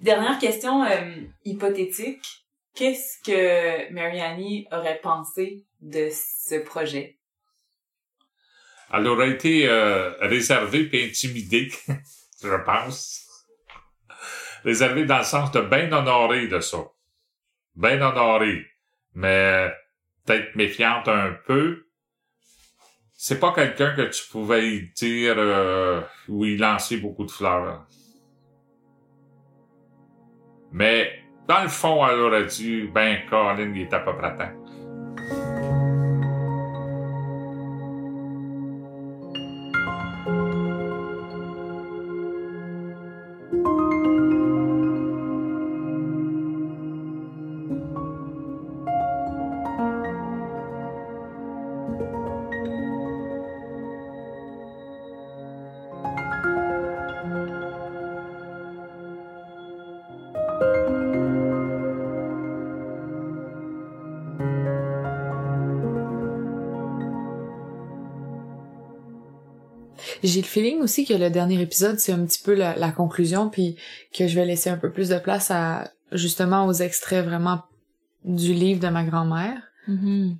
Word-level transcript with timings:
Dernière 0.00 0.38
question 0.38 0.84
euh, 0.84 1.22
hypothétique. 1.44 2.44
Qu'est-ce 2.74 3.22
que 3.24 3.92
Marianne 3.92 4.64
aurait 4.72 5.00
pensé 5.00 5.64
de 5.80 6.08
ce 6.10 6.56
projet? 6.56 7.18
Elle 8.92 9.06
aurait 9.06 9.30
été 9.30 9.68
euh, 9.68 10.10
réservée 10.20 10.88
et 10.92 11.08
intimidée, 11.08 11.70
je 12.42 12.64
pense. 12.64 13.46
réservée 14.64 15.04
dans 15.04 15.18
le 15.18 15.24
sens 15.24 15.52
de 15.52 15.60
bien 15.60 15.92
honorée 15.92 16.48
de 16.48 16.60
ça. 16.60 16.84
Bien 17.76 18.00
honorée. 18.02 18.66
Mais 19.14 19.72
peut-être 20.24 20.54
méfiante 20.56 21.08
un 21.08 21.36
peu. 21.46 21.86
C'est 23.14 23.38
pas 23.38 23.52
quelqu'un 23.52 23.94
que 23.94 24.02
tu 24.02 24.28
pouvais 24.30 24.80
dire 24.96 25.36
euh, 25.38 26.00
ou 26.28 26.44
y 26.44 26.56
lancer 26.56 26.96
beaucoup 26.96 27.24
de 27.24 27.30
fleurs. 27.30 27.86
Mais 30.74 31.22
dans 31.46 31.62
le 31.62 31.68
fond, 31.68 32.04
elle 32.04 32.18
aurait 32.18 32.46
dit, 32.46 32.88
ben, 32.92 33.18
Colin, 33.30 33.72
il 33.74 33.82
est 33.82 33.94
à 33.94 34.00
peu 34.00 34.16
près 34.16 34.36
temps. 34.36 34.63
J'ai 70.24 70.40
le 70.40 70.46
feeling 70.46 70.80
aussi 70.80 71.04
que 71.04 71.12
le 71.12 71.28
dernier 71.28 71.60
épisode, 71.60 72.00
c'est 72.00 72.12
un 72.12 72.24
petit 72.24 72.42
peu 72.42 72.54
la, 72.54 72.90
conclusion, 72.92 73.50
puis 73.50 73.76
que 74.16 74.26
je 74.26 74.34
vais 74.34 74.46
laisser 74.46 74.70
un 74.70 74.78
peu 74.78 74.90
plus 74.90 75.10
de 75.10 75.18
place 75.18 75.50
à 75.50 75.90
justement 76.12 76.66
aux 76.66 76.72
extraits 76.72 77.24
vraiment 77.24 77.62
du 78.24 78.54
livre 78.54 78.80
de 78.80 78.88
ma 78.88 79.04
grand-mère. 79.04 79.60
Mm-hmm. 79.86 80.36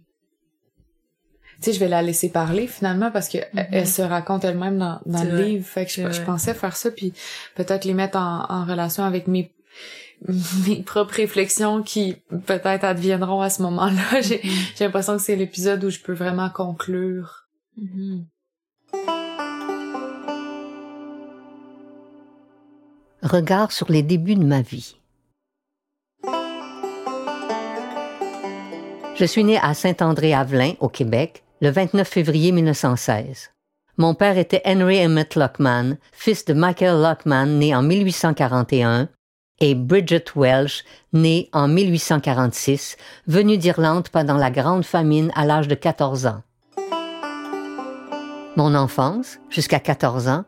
Tu 1.57 1.61
sais, 1.61 1.73
je 1.75 1.81
vais 1.81 1.89
la 1.89 2.01
laisser 2.01 2.31
parler 2.31 2.67
finalement 2.67 3.11
parce 3.11 3.29
que 3.29 3.37
Mm-hmm. 3.37 3.69
elle 3.73 3.87
se 3.87 4.01
raconte 4.01 4.45
elle-même 4.45 4.79
dans, 4.79 5.01
le 5.05 5.31
vrai. 5.31 5.45
livre. 5.45 5.67
Fait 5.67 5.85
que 5.85 5.91
je, 5.91 6.23
pensais 6.23 6.55
faire 6.55 6.77
ça, 6.77 6.91
puis 6.91 7.13
peut-être 7.55 7.85
les 7.85 7.95
mettre 7.95 8.17
en, 8.17 8.47
en 8.49 8.65
relation 8.65 9.05
avec 9.05 9.29
mes 9.29 9.53
mes 10.67 10.83
propres 10.83 11.17
réflexions 11.17 11.83
qui 11.83 12.17
peut-être 12.47 12.85
adviendront 12.85 13.43
à 13.43 13.51
ce 13.51 13.61
moment-là. 13.61 14.21
J'ai 14.23 14.39
Mm-hmm. 14.39 14.79
j'ai 14.79 14.85
l'impression 14.85 15.17
que 15.19 15.23
c'est 15.23 15.37
l'épisode 15.37 15.85
où 15.85 15.91
je 15.91 16.01
peux 16.01 16.15
vraiment 16.15 16.49
conclure. 16.49 17.47
Regard 23.25 23.73
sur 23.73 23.91
les 23.91 24.03
débuts 24.03 24.35
de 24.35 24.45
ma 24.45 24.61
vie. 24.61 24.97
Je 29.17 29.25
suis 29.25 29.45
né 29.45 29.57
à 29.57 29.73
Saint-André-Avelin, 29.73 30.75
au 30.81 30.91
Québec, 30.91 31.43
le 31.63 31.71
29 31.71 32.07
février 32.07 32.53
1916. 32.53 33.53
Mon 33.97 34.15
père 34.15 34.37
était 34.37 34.61
Henry 34.67 35.03
Emmett 35.03 35.37
Lockman, 35.37 35.97
fils 36.13 36.45
de 36.45 36.53
Michael 36.53 37.01
Lockman, 37.01 37.47
né 37.47 37.75
en 37.75 37.83
1841, 37.83 39.09
et 39.61 39.75
Bridget 39.75 40.25
Welsh, 40.37 40.85
née 41.15 41.49
en 41.55 41.67
1846, 41.67 42.99
venue 43.27 43.57
d'Irlande 43.57 44.11
pendant 44.11 44.37
la 44.37 44.51
Grande 44.51 44.85
Famine 44.85 45.33
à 45.35 45.47
l'âge 45.47 45.69
de 45.69 45.75
14 45.75 46.27
ans. 46.27 46.43
Mon 48.57 48.75
enfance, 48.75 49.39
jusqu'à 49.49 49.81
14 49.81 50.29
ans, 50.29 50.45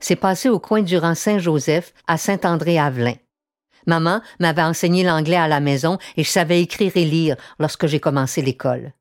s'est 0.00 0.16
passée 0.16 0.48
au 0.48 0.58
coin 0.58 0.82
du 0.82 0.96
rang 0.96 1.14
Saint-Joseph 1.14 1.92
à 2.06 2.16
Saint-André-Avelin. 2.16 3.14
Maman 3.86 4.20
m'avait 4.40 4.62
enseigné 4.62 5.04
l'anglais 5.04 5.36
à 5.36 5.48
la 5.48 5.60
maison 5.60 5.98
et 6.16 6.24
je 6.24 6.30
savais 6.30 6.60
écrire 6.62 6.92
et 6.94 7.04
lire 7.04 7.36
lorsque 7.58 7.86
j'ai 7.86 8.00
commencé 8.00 8.42
l'école. 8.42 8.92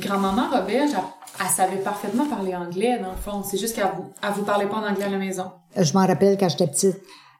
Grand-maman 0.00 0.48
Roberge, 0.50 0.90
elle, 0.94 1.04
elle 1.40 1.46
savait 1.46 1.76
parfaitement 1.76 2.26
parler 2.26 2.54
anglais, 2.56 2.98
dans 3.00 3.10
le 3.10 3.16
fond. 3.16 3.42
C'est 3.44 3.58
juste 3.58 3.76
qu'elle 3.76 3.90
vous, 3.96 4.12
elle 4.22 4.32
vous 4.32 4.42
parlait 4.42 4.66
pas 4.66 4.76
en 4.76 4.88
anglais 4.88 5.04
à 5.04 5.10
la 5.10 5.18
maison. 5.18 5.52
Je 5.76 5.92
m'en 5.92 6.06
rappelle 6.06 6.36
quand 6.38 6.48
j'étais 6.48 6.66
petite. 6.66 6.96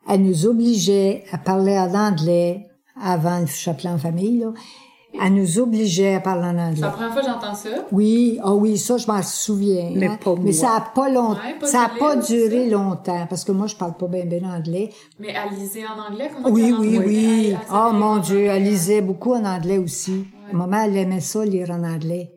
Elle 0.08 0.22
nous 0.22 0.46
obligeait 0.46 1.24
à 1.32 1.38
parler 1.38 1.78
en 1.78 1.94
anglais 1.94 2.68
avant 3.00 3.40
le 3.40 3.46
chapelet 3.46 3.90
en 3.90 3.98
famille. 3.98 4.40
Là. 4.40 4.52
Elle 5.20 5.34
nous 5.34 5.58
obligeait 5.58 6.14
à 6.14 6.20
parler 6.20 6.46
en 6.46 6.52
C'est 6.54 6.60
anglais. 6.62 6.80
la 6.80 6.88
première 6.90 7.12
fois 7.12 7.22
que 7.22 7.28
j'entends 7.28 7.54
ça. 7.54 7.68
Oui, 7.92 8.38
ah 8.42 8.54
oui, 8.54 8.78
ça 8.78 8.96
je 8.96 9.06
m'en 9.06 9.22
souviens. 9.22 9.90
Mais 9.94 10.06
hein. 10.06 10.18
pas 10.22 10.34
Mais 10.36 10.42
moi. 10.44 10.52
ça 10.52 10.76
a 10.76 10.80
pas 10.80 11.08
longtemps, 11.10 11.32
Ouais, 11.60 11.66
ça 11.66 11.82
a 11.82 11.94
de 11.94 11.98
pas 11.98 12.16
duré 12.16 12.70
ça. 12.70 12.76
longtemps 12.76 13.26
parce 13.28 13.44
que 13.44 13.52
moi 13.52 13.66
je 13.66 13.76
parle 13.76 13.94
pas 13.94 14.06
bien 14.06 14.24
bien 14.24 14.42
anglais. 14.44 14.90
Mais 15.20 15.28
elle 15.34 15.58
lisait 15.58 15.84
en 15.86 16.10
anglais? 16.12 16.30
Comment 16.34 16.48
Oui, 16.54 16.74
oui, 16.78 16.98
oui. 17.04 17.46
Elle 17.50 17.58
Oh 17.68 17.72
savait 17.72 17.98
mon 17.98 18.16
Dieu, 18.18 18.44
elle 18.46 18.64
lisait 18.64 19.00
beaucoup 19.02 19.34
en 19.34 19.44
anglais 19.44 19.78
aussi. 19.78 20.24
Maman, 20.52 20.82
elle 20.84 20.96
aimait 20.96 21.20
ça 21.20 21.44
lire 21.44 21.70
en 21.70 21.82
anglais. 21.84 22.32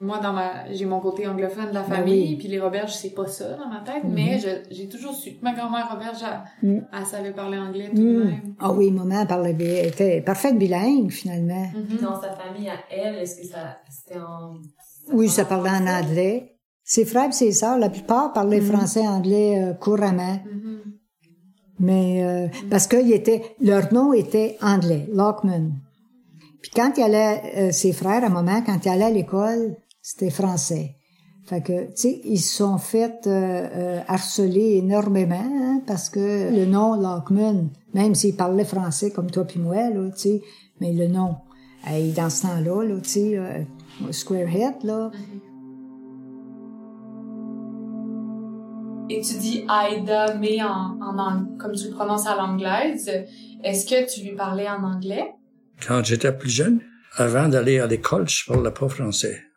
Moi, 0.00 0.18
dans 0.20 0.32
ma, 0.32 0.72
j'ai 0.72 0.84
mon 0.84 1.00
côté 1.00 1.26
anglophone 1.26 1.70
de 1.70 1.74
la 1.74 1.82
Ben 1.82 1.96
famille, 1.96 2.28
oui. 2.30 2.36
puis 2.36 2.46
les 2.46 2.60
Roberges, 2.60 2.94
c'est 2.94 3.10
pas 3.10 3.26
ça 3.26 3.54
dans 3.56 3.66
ma 3.68 3.80
tête, 3.80 4.04
Mhm. 4.04 4.12
mais 4.14 4.38
j'ai 4.70 4.88
toujours 4.88 5.12
su 5.12 5.32
que 5.32 5.42
ma 5.42 5.52
grand-mère 5.54 5.88
Roberge, 5.90 6.18
elle, 6.62 6.70
Mm. 6.70 6.86
elle 6.96 7.06
savait 7.06 7.32
parler 7.32 7.58
anglais 7.58 7.88
tout 7.90 7.96
de 7.96 8.22
Hmm. 8.22 8.24
même. 8.28 8.54
Ah 8.60 8.72
oui, 8.72 8.92
maman 8.92 9.26
parlait 9.26 9.54
bien, 9.54 9.74
elle 9.80 9.88
était 9.88 10.20
parfaite 10.20 10.56
bilingue 10.56 11.10
finalement. 11.10 11.66
Mhm. 11.74 11.98
Dans 12.00 12.20
sa 12.20 12.30
famille 12.32 12.68
à 12.68 12.74
elle, 12.94 13.16
est-ce 13.16 13.40
que 13.40 13.46
ça 13.48 13.78
c'était 13.90 14.20
en 14.20 14.54
Oui, 15.12 15.28
ça 15.28 15.44
parlait 15.44 15.70
en 15.70 15.86
anglais. 15.88 16.54
Ses 16.84 17.04
frères 17.04 17.30
et 17.30 17.32
ses 17.32 17.50
sœurs, 17.52 17.76
la 17.78 17.90
plupart 17.90 18.32
parlaient 18.32 18.60
français 18.60 19.02
et 19.02 19.08
anglais 19.08 19.60
euh, 19.60 19.74
couramment. 19.74 20.38
Mhm. 20.46 20.78
Mais 21.80 22.24
euh, 22.24 22.46
parce 22.70 22.86
que 22.86 22.96
ils 23.02 23.12
étaient, 23.12 23.42
leur 23.60 23.92
nom 23.92 24.12
était 24.12 24.56
anglais, 24.62 25.06
Lockman. 25.12 25.72
Puis 26.62 26.70
quand 26.74 26.92
il 26.96 27.02
allait, 27.02 27.42
euh, 27.56 27.72
ses 27.72 27.92
frères, 27.92 28.22
à 28.22 28.26
un 28.26 28.30
moment, 28.30 28.62
quand 28.64 28.78
il 28.84 28.88
allait 28.90 29.04
à 29.04 29.10
l'école, 29.10 29.76
c'était 30.08 30.30
français. 30.30 30.96
Fait 31.44 31.60
que, 31.60 31.86
tu 31.88 31.92
sais, 31.96 32.20
ils 32.24 32.40
se 32.40 32.56
sont 32.56 32.78
fait 32.78 33.26
euh, 33.26 33.30
euh, 33.30 34.00
harceler 34.08 34.76
énormément 34.76 35.36
hein, 35.36 35.82
parce 35.86 36.08
que 36.08 36.50
le 36.50 36.64
nom 36.64 36.94
Lockman, 36.94 37.68
même 37.92 38.14
s'il 38.14 38.34
parlait 38.34 38.64
français 38.64 39.10
comme 39.10 39.30
toi 39.30 39.44
puis 39.44 39.60
moi, 39.60 39.90
là, 39.90 40.10
tu 40.12 40.20
sais, 40.20 40.42
mais 40.80 40.94
le 40.94 41.08
nom, 41.08 41.36
hey, 41.86 42.12
dans 42.12 42.30
ce 42.30 42.42
temps-là, 42.42 42.84
là, 42.84 43.00
tu 43.02 43.08
sais, 43.08 43.36
euh, 43.36 43.62
Squarehead, 44.10 44.82
là, 44.82 45.10
Et 49.10 49.22
tu 49.22 49.38
dis 49.38 49.64
Aida, 49.64 50.34
mais 50.36 50.58
en, 50.62 50.98
comme 51.58 51.72
tu 51.72 51.88
le 51.88 51.94
prononces 51.94 52.26
à 52.26 52.36
l'anglaise. 52.36 53.10
Est-ce 53.64 53.86
que 53.86 54.10
tu 54.10 54.22
lui 54.22 54.36
parlais 54.36 54.68
en 54.68 54.82
anglais? 54.84 55.32
Quand 55.86 56.04
j'étais 56.04 56.32
plus 56.32 56.50
jeune, 56.50 56.80
avant 57.16 57.48
d'aller 57.48 57.78
à 57.78 57.86
l'école, 57.86 58.28
je 58.28 58.44
parlais 58.46 58.70
pas 58.70 58.88
français. 58.88 59.47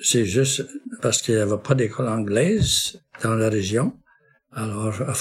C'est 0.00 0.24
juste 0.24 0.66
parce 1.02 1.20
qu'il 1.20 1.34
n'y 1.34 1.40
avait 1.40 1.58
pas 1.58 1.74
d'école 1.74 2.08
anglaise 2.08 3.00
dans 3.22 3.34
la 3.34 3.48
région. 3.48 3.92
Alors, 4.52 5.02
a 5.02 5.14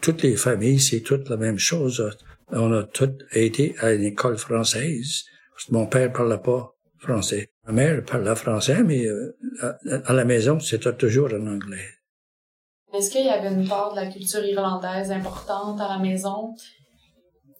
toutes 0.00 0.22
les 0.22 0.36
familles, 0.36 0.80
c'est 0.80 1.00
toute 1.00 1.28
la 1.28 1.36
même 1.36 1.58
chose. 1.58 2.02
On 2.48 2.72
a 2.72 2.84
toutes 2.84 3.22
été 3.32 3.74
à 3.80 3.92
une 3.92 4.04
école 4.04 4.38
française. 4.38 5.24
Mon 5.70 5.86
père 5.86 6.12
parlait 6.12 6.38
pas 6.38 6.74
français. 6.98 7.50
Ma 7.66 7.72
mère 7.72 8.04
parlait 8.04 8.34
français, 8.34 8.82
mais 8.82 9.06
euh, 9.06 9.36
à, 10.04 10.12
la 10.12 10.24
maison, 10.24 10.58
c'était 10.58 10.94
toujours 10.94 11.28
en 11.32 11.46
anglais. 11.46 11.88
Est-ce 12.92 13.10
qu'il 13.10 13.24
y 13.24 13.28
avait 13.28 13.52
une 13.52 13.68
part 13.68 13.92
de 13.92 13.96
la 13.96 14.06
culture 14.06 14.44
irlandaise 14.44 15.10
importante 15.10 15.80
à 15.80 15.88
la 15.88 15.98
maison? 15.98 16.54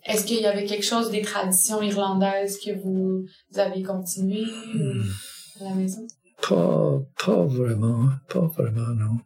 Est-ce 0.05 0.25
qu'il 0.25 0.41
y 0.41 0.47
avait 0.47 0.65
quelque 0.65 0.85
chose 0.85 1.11
des 1.11 1.23
traditions 1.23 1.81
irlandaises 1.81 2.59
que 2.59 2.73
vous, 2.83 3.25
avez 3.55 3.83
continué 3.83 4.43
ou- 4.75 5.61
à 5.61 5.65
la 5.65 5.75
maison? 5.75 6.07
Pas, 6.49 7.03
pas 7.25 7.45
vraiment, 7.47 8.11
pas 8.29 8.47
vraiment, 8.47 8.89
non. 8.95 9.19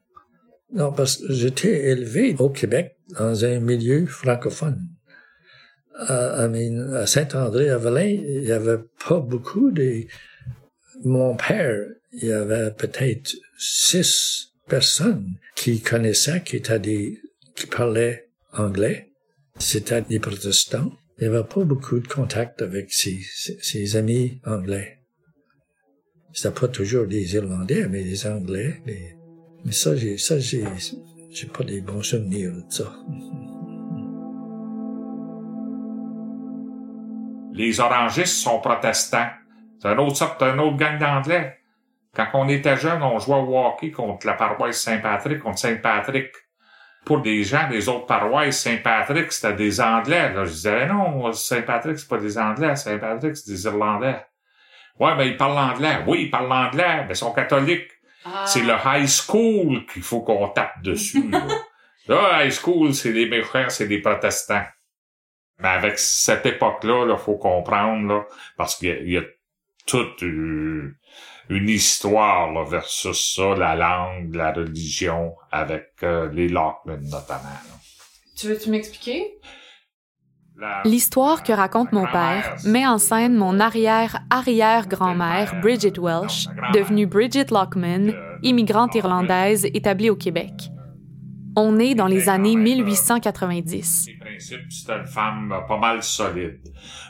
Non, 0.72 0.92
parce 0.92 1.16
que 1.16 1.32
j'étais 1.32 1.90
élevé 1.90 2.36
au 2.38 2.50
Québec 2.50 2.96
dans 3.18 3.44
un 3.44 3.60
milieu 3.60 4.06
francophone. 4.06 4.88
À, 5.94 6.46
Saint-André-Avelin, 7.06 8.04
il 8.04 8.44
y 8.44 8.52
avait 8.52 8.82
pas 9.08 9.20
beaucoup 9.20 9.70
de... 9.70 10.04
Mon 11.04 11.36
père, 11.36 11.86
il 12.12 12.28
y 12.28 12.32
avait 12.32 12.70
peut-être 12.70 13.34
six 13.58 14.52
personnes 14.68 15.34
qui 15.54 15.80
connaissaient, 15.80 16.42
qui 16.42 16.56
étaient 16.56 16.80
des, 16.80 17.20
qui 17.54 17.66
parlaient 17.66 18.28
anglais. 18.52 19.12
C'était 19.58 20.02
des 20.02 20.18
protestants. 20.18 20.92
Il 21.18 21.28
n'y 21.28 21.34
avait 21.34 21.46
pas 21.46 21.64
beaucoup 21.64 21.98
de 21.98 22.08
contact 22.08 22.60
avec 22.60 22.92
ses 22.92 23.96
amis 23.96 24.40
anglais. 24.44 24.95
C'était 26.36 26.60
pas 26.60 26.68
toujours 26.68 27.06
des 27.06 27.34
Irlandais, 27.34 27.88
mais 27.88 28.02
des 28.02 28.26
Anglais. 28.26 28.82
Mais, 28.84 29.72
ça, 29.72 29.96
j'ai, 29.96 30.18
ça, 30.18 30.38
j'ai, 30.38 30.66
pas 31.46 31.64
des 31.64 31.80
bons 31.80 32.02
souvenirs 32.02 32.52
de 32.52 32.62
ça. 32.68 32.92
Les 37.54 37.80
orangistes 37.80 38.36
sont 38.36 38.60
protestants. 38.60 39.30
C'est 39.80 39.88
un 39.88 39.96
autre 39.96 40.16
sorte, 40.16 40.42
un 40.42 40.58
autre 40.58 40.76
gang 40.76 40.98
d'anglais. 40.98 41.56
Quand 42.14 42.28
on 42.34 42.50
était 42.50 42.76
jeune, 42.76 43.02
on 43.02 43.18
jouait 43.18 43.36
au 43.36 43.56
hockey 43.58 43.90
contre 43.90 44.26
la 44.26 44.34
paroisse 44.34 44.82
Saint-Patrick, 44.82 45.40
contre 45.40 45.58
Saint-Patrick. 45.58 46.32
Pour 47.06 47.22
des 47.22 47.44
gens 47.44 47.66
des 47.70 47.88
autres 47.88 48.04
paroisses, 48.04 48.60
Saint-Patrick, 48.60 49.32
c'était 49.32 49.54
des 49.54 49.80
Anglais. 49.80 50.34
Là, 50.34 50.44
je 50.44 50.50
disais, 50.50 50.86
non, 50.86 51.32
Saint-Patrick, 51.32 51.98
c'est 51.98 52.08
pas 52.08 52.18
des 52.18 52.36
Anglais. 52.36 52.76
Saint-Patrick, 52.76 53.38
c'est 53.38 53.50
des 53.50 53.64
Irlandais. 53.64 54.20
Ouais, 54.98 55.14
mais 55.16 55.28
ils 55.28 55.36
parlent 55.36 55.58
anglais. 55.58 55.98
Oui, 56.06 56.22
ils 56.24 56.30
parlent 56.30 56.50
anglais, 56.52 57.04
mais 57.04 57.12
ils 57.12 57.16
sont 57.16 57.32
catholiques. 57.32 57.90
Ah. 58.24 58.44
C'est 58.46 58.62
le 58.62 58.74
high 58.84 59.06
school 59.06 59.84
qu'il 59.86 60.02
faut 60.02 60.20
qu'on 60.22 60.48
tape 60.48 60.82
dessus. 60.82 61.28
là. 61.30 61.46
Là, 62.08 62.44
high 62.44 62.52
school, 62.52 62.94
c'est 62.94 63.10
les 63.10 63.26
méchants, 63.28 63.68
c'est 63.68 63.88
des 63.88 64.00
protestants. 64.00 64.62
Mais 65.58 65.68
avec 65.68 65.98
cette 65.98 66.46
époque-là, 66.46 67.04
il 67.10 67.18
faut 67.18 67.36
comprendre, 67.36 68.06
là, 68.06 68.24
parce 68.56 68.76
qu'il 68.76 68.88
y 68.88 68.92
a- 68.92 68.98
il 69.00 69.10
y, 69.10 69.16
a 69.18 69.22
toute 69.86 70.22
une, 70.22 70.94
une 71.48 71.68
histoire 71.68 72.52
là, 72.52 72.62
versus 72.64 73.34
ça, 73.34 73.54
la 73.56 73.74
langue, 73.74 74.34
la 74.36 74.52
religion, 74.52 75.34
avec 75.50 75.94
euh, 76.04 76.28
les 76.32 76.48
Lockman 76.48 76.98
notamment. 77.10 77.42
là. 77.42 77.76
Tu 78.36 78.46
veux-tu 78.48 78.70
m'expliquer? 78.70 79.38
L'histoire 80.84 81.42
que 81.42 81.52
raconte 81.52 81.92
mon 81.92 82.06
père 82.06 82.56
met 82.64 82.86
en 82.86 82.98
scène 82.98 83.36
mon 83.36 83.60
arrière-arrière-grand-mère 83.60 85.60
Bridget 85.60 85.98
Welsh, 85.98 86.46
devenue 86.72 87.06
Bridget 87.06 87.46
Lockman, 87.50 88.12
immigrante 88.42 88.94
irlandaise 88.94 89.66
établie 89.74 90.08
au 90.08 90.16
Québec. 90.16 90.70
On 91.56 91.78
est 91.78 91.94
dans 91.94 92.06
les 92.06 92.28
années 92.28 92.56
1890. 92.56 94.04
Ses 94.04 94.12
principes, 94.14 94.70
c'était 94.70 94.98
une 94.98 95.06
femme 95.06 95.54
pas 95.66 95.78
mal 95.78 96.02
solide. 96.02 96.60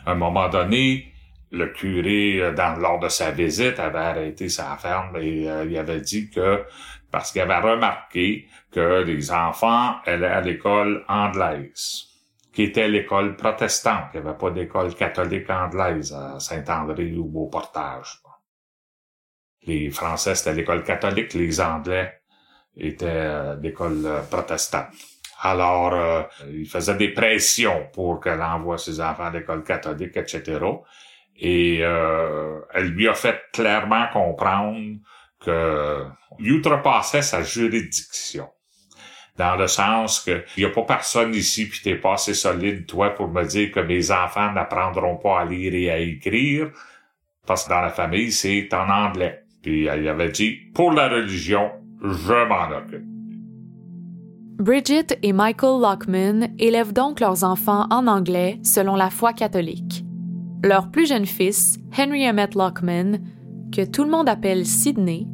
À 0.04 0.12
un 0.12 0.14
moment 0.14 0.48
donné, 0.48 1.12
le 1.50 1.68
curé, 1.68 2.40
euh, 2.40 2.52
dans, 2.52 2.78
lors 2.78 3.00
de 3.00 3.08
sa 3.08 3.30
visite, 3.30 3.78
avait 3.78 3.98
arrêté 3.98 4.48
sa 4.48 4.76
ferme 4.76 5.16
et 5.16 5.48
euh, 5.48 5.64
il 5.68 5.76
avait 5.76 6.00
dit 6.00 6.30
que, 6.30 6.64
parce 7.10 7.32
qu'il 7.32 7.40
avait 7.40 7.58
remarqué 7.58 8.46
que 8.70 9.02
les 9.02 9.32
enfants 9.32 9.96
allaient 10.04 10.26
à 10.26 10.40
l'école 10.40 11.04
anglaise, 11.08 12.06
qui 12.56 12.62
était 12.62 12.88
l'école 12.88 13.36
protestante. 13.36 14.06
Il 14.14 14.22
n'y 14.22 14.26
avait 14.26 14.38
pas 14.38 14.50
d'école 14.50 14.94
catholique 14.94 15.50
anglaise 15.50 16.14
à 16.14 16.40
Saint-André 16.40 17.12
ou 17.12 17.42
au 17.42 17.48
Portage. 17.48 18.22
Les 19.66 19.90
Français, 19.90 20.34
c'était 20.34 20.54
l'école 20.54 20.82
catholique, 20.82 21.34
les 21.34 21.60
Anglais 21.60 22.22
étaient 22.74 23.04
euh, 23.08 23.56
d'école 23.56 24.06
euh, 24.06 24.22
protestante. 24.22 24.86
Alors, 25.42 25.92
euh, 25.92 26.22
il 26.48 26.66
faisait 26.66 26.94
des 26.94 27.12
pressions 27.12 27.90
pour 27.92 28.20
qu'elle 28.20 28.40
envoie 28.40 28.78
ses 28.78 29.02
enfants 29.02 29.24
à 29.24 29.30
l'école 29.30 29.62
catholique, 29.62 30.16
etc. 30.16 30.58
Et 31.36 31.80
euh, 31.82 32.58
elle 32.72 32.88
lui 32.88 33.06
a 33.06 33.12
fait 33.12 33.38
clairement 33.52 34.06
comprendre 34.14 34.96
que 35.44 36.06
il 36.38 36.52
outrepassait 36.52 37.20
sa 37.20 37.42
juridiction. 37.42 38.48
Dans 39.36 39.56
le 39.56 39.66
sens 39.66 40.20
que 40.20 40.44
il 40.56 40.62
y 40.62 40.66
a 40.66 40.70
pas 40.70 40.82
personne 40.82 41.34
ici 41.34 41.68
puis 41.68 41.80
t'es 41.82 41.96
pas 41.96 42.14
assez 42.14 42.34
solide, 42.34 42.86
toi, 42.86 43.10
pour 43.10 43.28
me 43.28 43.44
dire 43.44 43.70
que 43.70 43.80
mes 43.80 44.10
enfants 44.10 44.52
n'apprendront 44.52 45.16
pas 45.16 45.40
à 45.40 45.44
lire 45.44 45.74
et 45.74 45.90
à 45.90 45.98
écrire. 45.98 46.70
Parce 47.46 47.64
que 47.64 47.70
dans 47.70 47.80
la 47.80 47.90
famille, 47.90 48.32
c'est 48.32 48.72
en 48.72 48.88
anglais. 48.88 49.44
Puis 49.62 49.82
il 49.82 50.08
avait 50.08 50.30
dit, 50.30 50.52
pour 50.74 50.92
la 50.92 51.08
religion, 51.08 51.70
je 52.02 52.48
m'en 52.48 52.76
occupe. 52.76 53.04
Bridget 54.58 55.18
et 55.22 55.34
Michael 55.34 55.82
Lockman 55.82 56.48
élèvent 56.58 56.94
donc 56.94 57.20
leurs 57.20 57.44
enfants 57.44 57.86
en 57.90 58.06
anglais 58.06 58.58
selon 58.62 58.96
la 58.96 59.10
foi 59.10 59.34
catholique. 59.34 60.02
Leur 60.64 60.90
plus 60.90 61.06
jeune 61.06 61.26
fils, 61.26 61.78
Henry 61.96 62.26
Emmett 62.26 62.54
Lockman, 62.54 63.18
que 63.70 63.84
tout 63.84 64.02
le 64.02 64.10
monde 64.10 64.28
appelle 64.30 64.64
Sidney, 64.64 65.26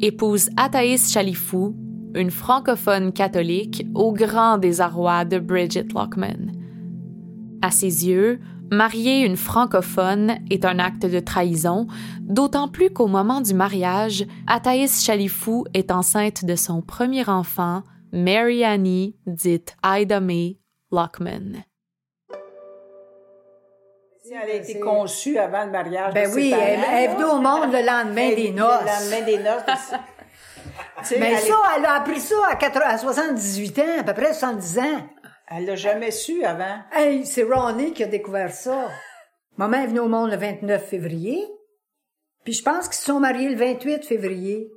épouse 0.00 0.50
Athaïs 0.56 1.12
Chalifou, 1.12 1.76
une 2.14 2.30
francophone 2.30 3.12
catholique 3.12 3.86
au 3.94 4.12
grand 4.12 4.58
désarroi 4.58 5.24
de 5.24 5.38
Bridget 5.38 5.86
Lockman. 5.94 6.52
À 7.62 7.70
ses 7.70 8.08
yeux, 8.08 8.40
marier 8.70 9.24
une 9.24 9.36
francophone 9.36 10.36
est 10.50 10.64
un 10.64 10.78
acte 10.78 11.06
de 11.06 11.20
trahison, 11.20 11.86
d'autant 12.20 12.68
plus 12.68 12.90
qu'au 12.90 13.06
moment 13.06 13.40
du 13.40 13.54
mariage, 13.54 14.24
Athaïs 14.46 15.02
Chalifou 15.04 15.64
est 15.74 15.90
enceinte 15.90 16.44
de 16.44 16.56
son 16.56 16.80
premier 16.82 17.28
enfant, 17.28 17.82
Mary 18.12 18.64
Annie, 18.64 19.16
dite 19.26 19.76
Ida 19.84 20.20
May 20.20 20.58
Lockman. 20.90 21.62
Si 24.22 24.32
elle 24.34 24.50
a 24.50 24.54
été 24.54 24.78
conçue 24.78 25.38
avant 25.38 25.64
le 25.64 25.70
mariage. 25.72 26.14
Ben 26.14 26.30
de 26.30 26.34
oui, 26.34 26.52
elle, 26.54 26.80
elle 26.92 27.04
est 27.10 27.14
venue 27.14 27.24
au 27.24 27.40
monde 27.40 27.72
le 27.72 27.84
lendemain 27.84 28.28
Elle- 28.30 28.36
des 28.36 28.50
noces. 28.52 28.80
Le 28.80 29.10
lendemain 29.10 29.26
des 29.26 29.38
noces. 29.38 29.92
Mais 31.18 31.32
elle, 31.32 31.38
ça, 31.38 31.56
elle 31.76 31.84
a 31.86 31.94
appris 31.94 32.20
ça 32.20 32.36
à, 32.50 32.56
80 32.56 32.84
à 32.86 32.98
78 32.98 33.78
ans, 33.78 34.00
à 34.00 34.02
peu 34.04 34.14
près 34.14 34.32
70 34.34 34.78
ans. 34.78 35.08
elle 35.48 35.66
l'a 35.66 35.76
jamais 35.76 36.10
su 36.10 36.44
avant. 36.44 36.78
Hey, 36.92 37.26
c'est 37.26 37.42
Ronnie 37.42 37.92
qui 37.92 38.04
a 38.04 38.06
découvert 38.06 38.52
ça. 38.52 38.88
Maman 39.56 39.82
est 39.82 39.86
venue 39.88 40.00
au 40.00 40.08
monde 40.08 40.30
le 40.30 40.36
29 40.36 40.84
février. 40.84 41.44
Puis 42.44 42.54
je 42.54 42.62
pense 42.62 42.88
qu'ils 42.88 42.98
se 42.98 43.04
sont 43.04 43.20
mariés 43.20 43.48
le 43.48 43.56
28 43.56 44.04
février. 44.04 44.70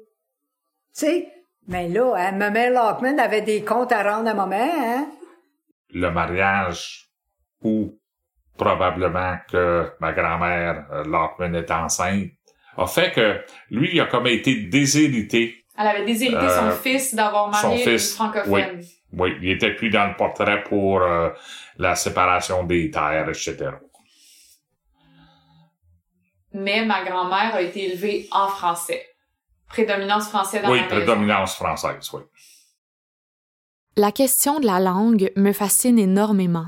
Tu 0.96 1.06
sais, 1.06 1.30
mais 1.68 1.88
là, 1.88 2.14
hein, 2.16 2.34
ma 2.34 2.50
mère 2.50 2.72
Lockman 2.72 3.18
avait 3.20 3.42
des 3.42 3.64
comptes 3.64 3.92
à 3.92 4.04
rendre 4.04 4.30
à 4.30 4.34
maman, 4.34 4.70
hein? 4.74 5.08
le 5.94 6.12
mariage 6.12 7.10
ou 7.62 7.98
probablement 8.58 9.38
que 9.50 9.90
ma 10.00 10.12
grand-mère 10.12 10.86
euh, 10.92 11.04
Lockman 11.04 11.54
est 11.54 11.72
enceinte 11.72 12.32
a 12.76 12.88
fait 12.88 13.12
que 13.12 13.42
lui 13.70 13.92
il 13.94 14.02
a 14.02 14.06
comme 14.06 14.28
été 14.28 14.56
déshérité. 14.56 15.63
Elle 15.78 15.88
avait 15.88 16.06
déshérité 16.06 16.38
Euh, 16.38 16.72
son 16.72 16.78
fils 16.82 17.16
d'avoir 17.16 17.56
son 17.56 17.70
marié 17.70 17.92
une 17.92 18.00
francophone. 18.00 18.82
Oui, 19.14 19.32
il 19.42 19.50
était 19.52 19.74
plus 19.76 19.90
dans 19.90 20.08
le 20.08 20.16
portrait 20.16 20.64
pour 20.64 21.02
euh, 21.02 21.30
la 21.78 21.96
séparation 21.96 22.64
des 22.64 22.90
terres, 22.92 23.30
etc. 23.30 23.72
Mais 26.54 26.86
ma 26.86 27.04
grand-mère 27.04 27.56
a 27.56 27.62
été 27.62 27.92
élevée 27.92 28.28
en 28.32 28.48
français. 28.48 29.04
Prédominance 29.68 30.30
française 30.30 30.62
dans 30.62 30.70
oui, 30.72 30.78
la 30.78 30.84
maison. 30.84 30.96
prédominance 30.96 31.56
française, 31.56 32.10
oui. 32.14 32.22
La 33.96 34.12
question 34.12 34.60
de 34.60 34.66
la 34.66 34.80
langue 34.80 35.32
me 35.36 35.52
fascine 35.52 35.98
énormément. 35.98 36.68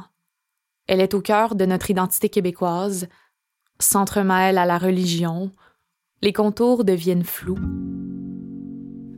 Elle 0.87 1.01
est 1.01 1.13
au 1.13 1.21
cœur 1.21 1.55
de 1.55 1.65
notre 1.65 1.89
identité 1.91 2.29
québécoise, 2.29 3.07
s'entremêle 3.79 4.57
à 4.57 4.65
la 4.65 4.77
religion, 4.77 5.51
les 6.21 6.33
contours 6.33 6.83
deviennent 6.83 7.23
flous. 7.23 7.57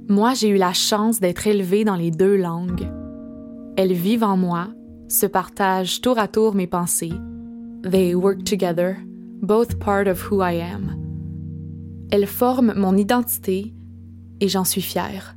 Moi, 0.10 0.34
j'ai 0.34 0.48
eu 0.48 0.58
la 0.58 0.72
chance 0.72 1.20
d'être 1.20 1.48
élevée 1.48 1.84
dans 1.84 1.98
les 1.98 2.12
deux 2.12 2.38
langues. 2.38 2.90
Elles 3.76 3.94
vivent 3.94 4.24
en 4.24 4.38
moi, 4.38 4.70
se 5.10 5.26
partagent 5.26 6.00
tour 6.00 6.18
à 6.18 6.30
tour 6.30 6.56
mes 6.56 6.66
pensées. 6.66 7.12
They 7.84 8.16
work 8.16 8.46
together, 8.46 8.96
both 9.42 9.78
part 9.80 10.08
of 10.08 10.32
who 10.32 10.42
I 10.42 10.62
am. 10.62 10.96
Elles 12.10 12.26
forment 12.26 12.74
mon 12.78 12.96
identité 12.96 13.74
et 14.40 14.48
j'en 14.48 14.64
suis 14.64 14.82
fière. 14.82 15.36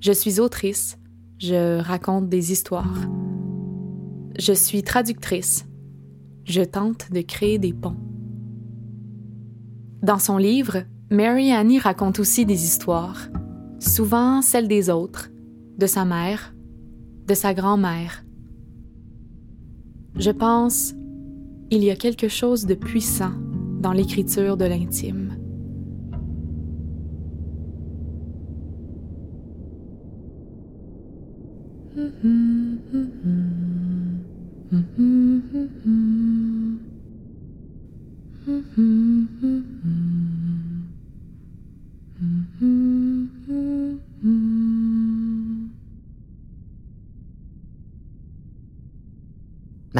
Je 0.00 0.10
suis 0.10 0.40
autrice, 0.40 0.98
je 1.38 1.80
raconte 1.80 2.28
des 2.28 2.50
histoires. 2.50 2.98
Je 4.36 4.52
suis 4.52 4.82
traductrice. 4.82 5.66
Je 6.44 6.62
tente 6.62 7.12
de 7.12 7.20
créer 7.20 7.58
des 7.58 7.72
ponts. 7.72 7.96
Dans 10.02 10.18
son 10.18 10.36
livre, 10.36 10.82
Mary 11.10 11.52
Annie 11.52 11.78
raconte 11.78 12.18
aussi 12.18 12.44
des 12.44 12.64
histoires, 12.64 13.28
souvent 13.84 14.42
celles 14.42 14.68
des 14.68 14.90
autres, 14.90 15.30
de 15.78 15.86
sa 15.86 16.04
mère, 16.04 16.54
de 17.26 17.34
sa 17.34 17.54
grand-mère. 17.54 18.24
Je 20.16 20.30
pense, 20.30 20.94
il 21.70 21.82
y 21.84 21.90
a 21.90 21.96
quelque 21.96 22.28
chose 22.28 22.66
de 22.66 22.74
puissant 22.74 23.32
dans 23.80 23.92
l'écriture 23.92 24.56
de 24.56 24.64
l'intime. 24.64 25.36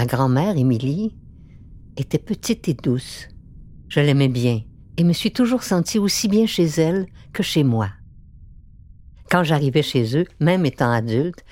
Ma 0.04 0.08
grand-mère, 0.08 0.58
Émilie, 0.58 1.16
était 1.96 2.18
petite 2.18 2.68
et 2.68 2.74
douce. 2.74 3.26
Je 3.88 4.00
l'aimais 4.00 4.28
bien 4.28 4.60
et 4.98 5.02
me 5.02 5.14
suis 5.14 5.32
toujours 5.32 5.62
sentie 5.62 5.98
aussi 5.98 6.28
bien 6.28 6.44
chez 6.44 6.66
elle 6.66 7.06
que 7.32 7.42
chez 7.42 7.64
moi. 7.64 7.88
Quand 9.30 9.44
j'arrivais 9.44 9.80
chez 9.80 10.14
eux, 10.18 10.26
même 10.40 10.66
étant 10.66 10.92
adulte, 10.92 11.42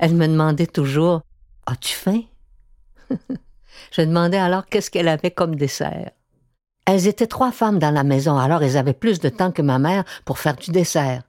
elles 0.00 0.16
me 0.16 0.26
demandaient 0.26 0.66
toujours 0.66 1.22
As-tu 1.66 1.94
faim 1.94 2.22
Je 3.92 4.00
demandais 4.00 4.38
alors 4.38 4.66
qu'est-ce 4.66 4.90
qu'elle 4.90 5.06
avait 5.06 5.30
comme 5.30 5.54
dessert. 5.54 6.10
Elles 6.86 7.06
étaient 7.06 7.28
trois 7.28 7.52
femmes 7.52 7.78
dans 7.78 7.94
la 7.94 8.02
maison, 8.02 8.36
alors 8.36 8.64
elles 8.64 8.76
avaient 8.76 8.92
plus 8.92 9.20
de 9.20 9.28
temps 9.28 9.52
que 9.52 9.62
ma 9.62 9.78
mère 9.78 10.02
pour 10.24 10.40
faire 10.40 10.56
du 10.56 10.72
dessert. 10.72 11.22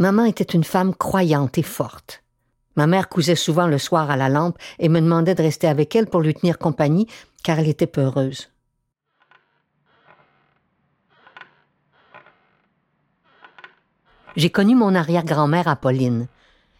Maman 0.00 0.24
était 0.24 0.42
une 0.42 0.64
femme 0.64 0.96
croyante 0.96 1.58
et 1.58 1.62
forte. 1.62 2.24
Ma 2.76 2.86
mère 2.86 3.08
cousait 3.08 3.34
souvent 3.34 3.66
le 3.66 3.78
soir 3.78 4.10
à 4.10 4.16
la 4.16 4.28
lampe 4.28 4.58
et 4.78 4.88
me 4.88 5.00
demandait 5.00 5.34
de 5.34 5.42
rester 5.42 5.66
avec 5.66 5.94
elle 5.96 6.06
pour 6.06 6.20
lui 6.20 6.34
tenir 6.34 6.58
compagnie, 6.58 7.06
car 7.42 7.58
elle 7.58 7.68
était 7.68 7.86
peureuse. 7.86 8.50
J'ai 14.36 14.50
connu 14.50 14.74
mon 14.74 14.94
arrière-grand-mère 14.94 15.68
Apolline. 15.68 16.28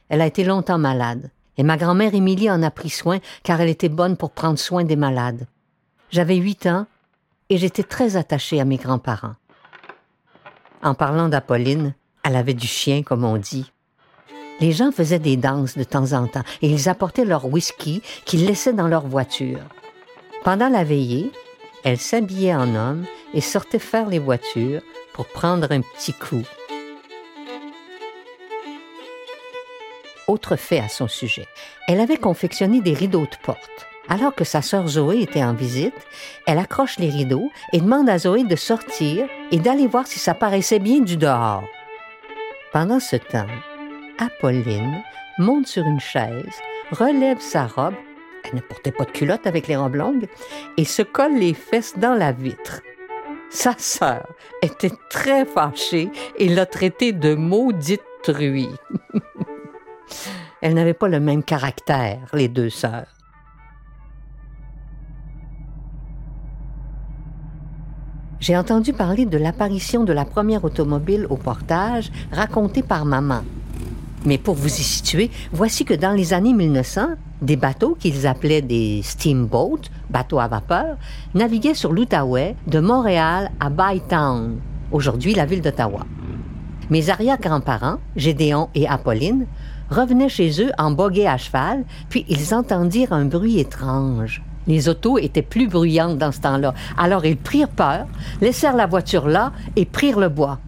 Elle 0.08 0.20
a 0.20 0.26
été 0.26 0.44
longtemps 0.44 0.78
malade, 0.78 1.30
et 1.56 1.62
ma 1.62 1.76
grand-mère 1.76 2.14
Émilie 2.14 2.50
en 2.50 2.62
a 2.62 2.70
pris 2.70 2.90
soin 2.90 3.18
car 3.42 3.60
elle 3.60 3.68
était 3.68 3.88
bonne 3.88 4.16
pour 4.16 4.30
prendre 4.30 4.58
soin 4.58 4.84
des 4.84 4.96
malades. 4.96 5.46
J'avais 6.10 6.36
huit 6.36 6.66
ans 6.66 6.86
et 7.48 7.58
j'étais 7.58 7.82
très 7.82 8.16
attachée 8.16 8.60
à 8.60 8.64
mes 8.64 8.76
grands-parents. 8.76 9.34
En 10.82 10.94
parlant 10.94 11.28
d'Apolline, 11.28 11.94
elle 12.22 12.36
avait 12.36 12.54
du 12.54 12.66
chien, 12.66 13.02
comme 13.02 13.24
on 13.24 13.36
dit. 13.36 13.70
Les 14.60 14.72
gens 14.72 14.92
faisaient 14.92 15.18
des 15.18 15.36
danses 15.36 15.76
de 15.78 15.84
temps 15.84 16.12
en 16.12 16.26
temps 16.26 16.44
et 16.60 16.68
ils 16.68 16.88
apportaient 16.88 17.24
leur 17.24 17.46
whisky 17.46 18.02
qu'ils 18.24 18.46
laissaient 18.46 18.74
dans 18.74 18.88
leur 18.88 19.06
voiture. 19.06 19.60
Pendant 20.44 20.68
la 20.68 20.84
veillée, 20.84 21.30
elle 21.82 21.98
s'habillait 21.98 22.54
en 22.54 22.74
homme 22.74 23.04
et 23.32 23.40
sortait 23.40 23.78
faire 23.78 24.08
les 24.08 24.18
voitures 24.18 24.82
pour 25.14 25.26
prendre 25.26 25.70
un 25.70 25.80
petit 25.80 26.12
coup. 26.12 26.42
Autre 30.28 30.56
fait 30.56 30.78
à 30.78 30.88
son 30.88 31.08
sujet, 31.08 31.46
elle 31.88 32.00
avait 32.00 32.16
confectionné 32.16 32.80
des 32.80 32.94
rideaux 32.94 33.26
de 33.26 33.36
porte. 33.42 33.86
Alors 34.08 34.34
que 34.34 34.44
sa 34.44 34.62
sœur 34.62 34.86
Zoé 34.88 35.22
était 35.22 35.42
en 35.42 35.54
visite, 35.54 35.94
elle 36.46 36.58
accroche 36.58 36.98
les 36.98 37.10
rideaux 37.10 37.50
et 37.72 37.80
demande 37.80 38.08
à 38.08 38.18
Zoé 38.18 38.44
de 38.44 38.56
sortir 38.56 39.26
et 39.50 39.58
d'aller 39.58 39.86
voir 39.86 40.06
si 40.06 40.18
ça 40.18 40.34
paraissait 40.34 40.78
bien 40.78 41.00
du 41.00 41.16
dehors. 41.16 41.64
Pendant 42.72 43.00
ce 43.00 43.16
temps, 43.16 43.46
Apolline 44.20 45.02
monte 45.38 45.66
sur 45.66 45.86
une 45.86 45.98
chaise, 45.98 46.60
relève 46.90 47.40
sa 47.40 47.66
robe, 47.66 47.94
elle 48.44 48.56
ne 48.56 48.60
portait 48.60 48.92
pas 48.92 49.06
de 49.06 49.10
culotte 49.10 49.46
avec 49.46 49.66
les 49.66 49.76
robes 49.76 49.94
longues, 49.94 50.28
et 50.76 50.84
se 50.84 51.00
colle 51.00 51.38
les 51.38 51.54
fesses 51.54 51.98
dans 51.98 52.12
la 52.12 52.30
vitre. 52.30 52.82
Sa 53.48 53.74
sœur 53.78 54.28
était 54.60 54.92
très 55.08 55.46
fâchée 55.46 56.10
et 56.36 56.50
l'a 56.50 56.66
traitée 56.66 57.12
de 57.12 57.34
maudite 57.34 58.02
truie. 58.22 58.68
Elles 60.60 60.74
n'avaient 60.74 60.92
pas 60.92 61.08
le 61.08 61.18
même 61.18 61.42
caractère, 61.42 62.28
les 62.34 62.48
deux 62.48 62.68
sœurs. 62.68 63.16
J'ai 68.38 68.56
entendu 68.56 68.92
parler 68.92 69.24
de 69.24 69.38
l'apparition 69.38 70.04
de 70.04 70.12
la 70.12 70.26
première 70.26 70.64
automobile 70.64 71.26
au 71.30 71.36
portage 71.36 72.10
racontée 72.30 72.82
par 72.82 73.06
maman. 73.06 73.42
Mais 74.26 74.36
pour 74.36 74.54
vous 74.54 74.68
y 74.68 74.82
situer, 74.82 75.30
voici 75.50 75.84
que 75.84 75.94
dans 75.94 76.12
les 76.12 76.34
années 76.34 76.52
1900, 76.52 77.14
des 77.40 77.56
bateaux 77.56 77.96
qu'ils 77.98 78.26
appelaient 78.26 78.60
des 78.60 79.00
steamboats, 79.02 79.88
bateaux 80.10 80.40
à 80.40 80.48
vapeur, 80.48 80.96
naviguaient 81.34 81.74
sur 81.74 81.92
l'Outaouais 81.92 82.54
de 82.66 82.80
Montréal 82.80 83.50
à 83.60 83.70
Bytown, 83.70 84.58
aujourd'hui 84.92 85.34
la 85.34 85.46
ville 85.46 85.62
d'Ottawa. 85.62 86.06
Mes 86.90 87.08
arrière-grands-parents, 87.08 87.98
Gédéon 88.14 88.68
et 88.74 88.86
Apolline, 88.86 89.46
revenaient 89.90 90.28
chez 90.28 90.62
eux 90.62 90.70
en 90.76 90.90
boguet 90.90 91.26
à 91.26 91.38
cheval, 91.38 91.84
puis 92.10 92.26
ils 92.28 92.54
entendirent 92.54 93.12
un 93.12 93.24
bruit 93.24 93.58
étrange. 93.58 94.42
Les 94.66 94.88
autos 94.88 95.16
étaient 95.18 95.42
plus 95.42 95.66
bruyantes 95.66 96.18
dans 96.18 96.32
ce 96.32 96.40
temps-là. 96.40 96.74
Alors 96.98 97.24
ils 97.24 97.36
prirent 97.36 97.68
peur, 97.68 98.06
laissèrent 98.40 98.76
la 98.76 98.86
voiture 98.86 99.26
là 99.28 99.52
et 99.76 99.86
prirent 99.86 100.20
le 100.20 100.28
bois. 100.28 100.58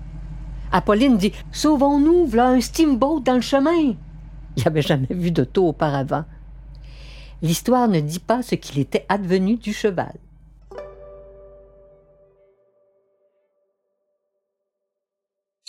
Apolline 0.72 1.18
dit 1.18 1.32
Sauvons-nous, 1.52 2.26
voilà 2.26 2.48
un 2.48 2.60
steamboat 2.60 3.20
dans 3.20 3.34
le 3.34 3.42
chemin. 3.42 3.94
Il 4.56 4.66
avait 4.66 4.82
jamais 4.82 5.06
vu 5.10 5.30
d'auto 5.30 5.68
auparavant. 5.68 6.24
L'histoire 7.42 7.88
ne 7.88 8.00
dit 8.00 8.20
pas 8.20 8.42
ce 8.42 8.54
qu'il 8.54 8.80
était 8.80 9.04
advenu 9.08 9.56
du 9.56 9.72
cheval. 9.72 10.14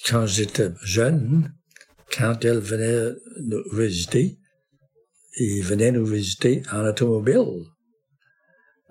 Quand 0.07 0.25
j'étais 0.25 0.69
jeune, 0.83 1.53
quand 2.15 2.43
elle 2.43 2.59
venait 2.59 3.13
nous 3.41 3.63
visiter, 3.71 4.37
il 5.37 5.63
venait 5.63 5.91
nous 5.91 6.05
visiter 6.05 6.61
en 6.71 6.85
automobile. 6.85 7.65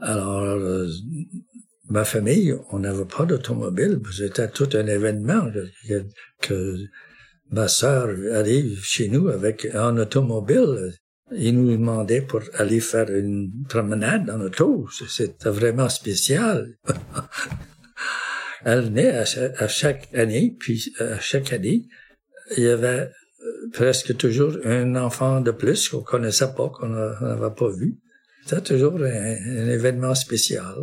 Alors, 0.01 0.41
euh, 0.41 0.89
ma 1.93 2.05
famille, 2.05 2.55
on 2.71 2.79
n'avait 2.79 3.05
pas 3.05 3.27
d'automobile. 3.27 4.01
C'était 4.17 4.49
tout 4.49 4.69
un 4.73 4.87
événement 4.87 5.51
que, 6.41 6.77
ma 7.51 7.69
sœur 7.69 8.09
arrive 8.33 8.83
chez 8.83 9.09
nous 9.09 9.29
avec 9.29 9.67
un 9.75 9.99
automobile. 9.99 10.95
Il 11.35 11.59
nous 11.59 11.73
demandait 11.73 12.23
pour 12.23 12.41
aller 12.55 12.81
faire 12.81 13.11
une 13.11 13.51
promenade 13.69 14.31
en 14.31 14.41
auto. 14.41 14.89
C'était 15.09 15.51
vraiment 15.51 15.91
spécial. 15.91 16.79
Elle 18.65 18.83
venait 18.83 19.11
à, 19.11 19.69
chaque 19.69 20.09
année, 20.15 20.57
puis 20.59 20.95
à 20.99 21.19
chaque 21.21 21.53
année, 21.53 21.89
il 22.57 22.65
y 22.65 22.69
avait 22.69 23.09
euh, 23.09 23.71
presque 23.73 24.17
toujours 24.17 24.57
un 24.65 24.95
enfant 24.95 25.41
de 25.41 25.51
plus 25.51 25.89
qu'on 25.89 26.03
connaissait 26.03 26.55
pas, 26.57 26.69
qu'on 26.69 26.89
n'avait 26.89 27.55
pas 27.55 27.71
vu. 27.71 27.99
C'était 28.47 28.75
toujours 28.75 28.95
un 28.95 29.69
événement 29.69 30.15
spécial. 30.15 30.77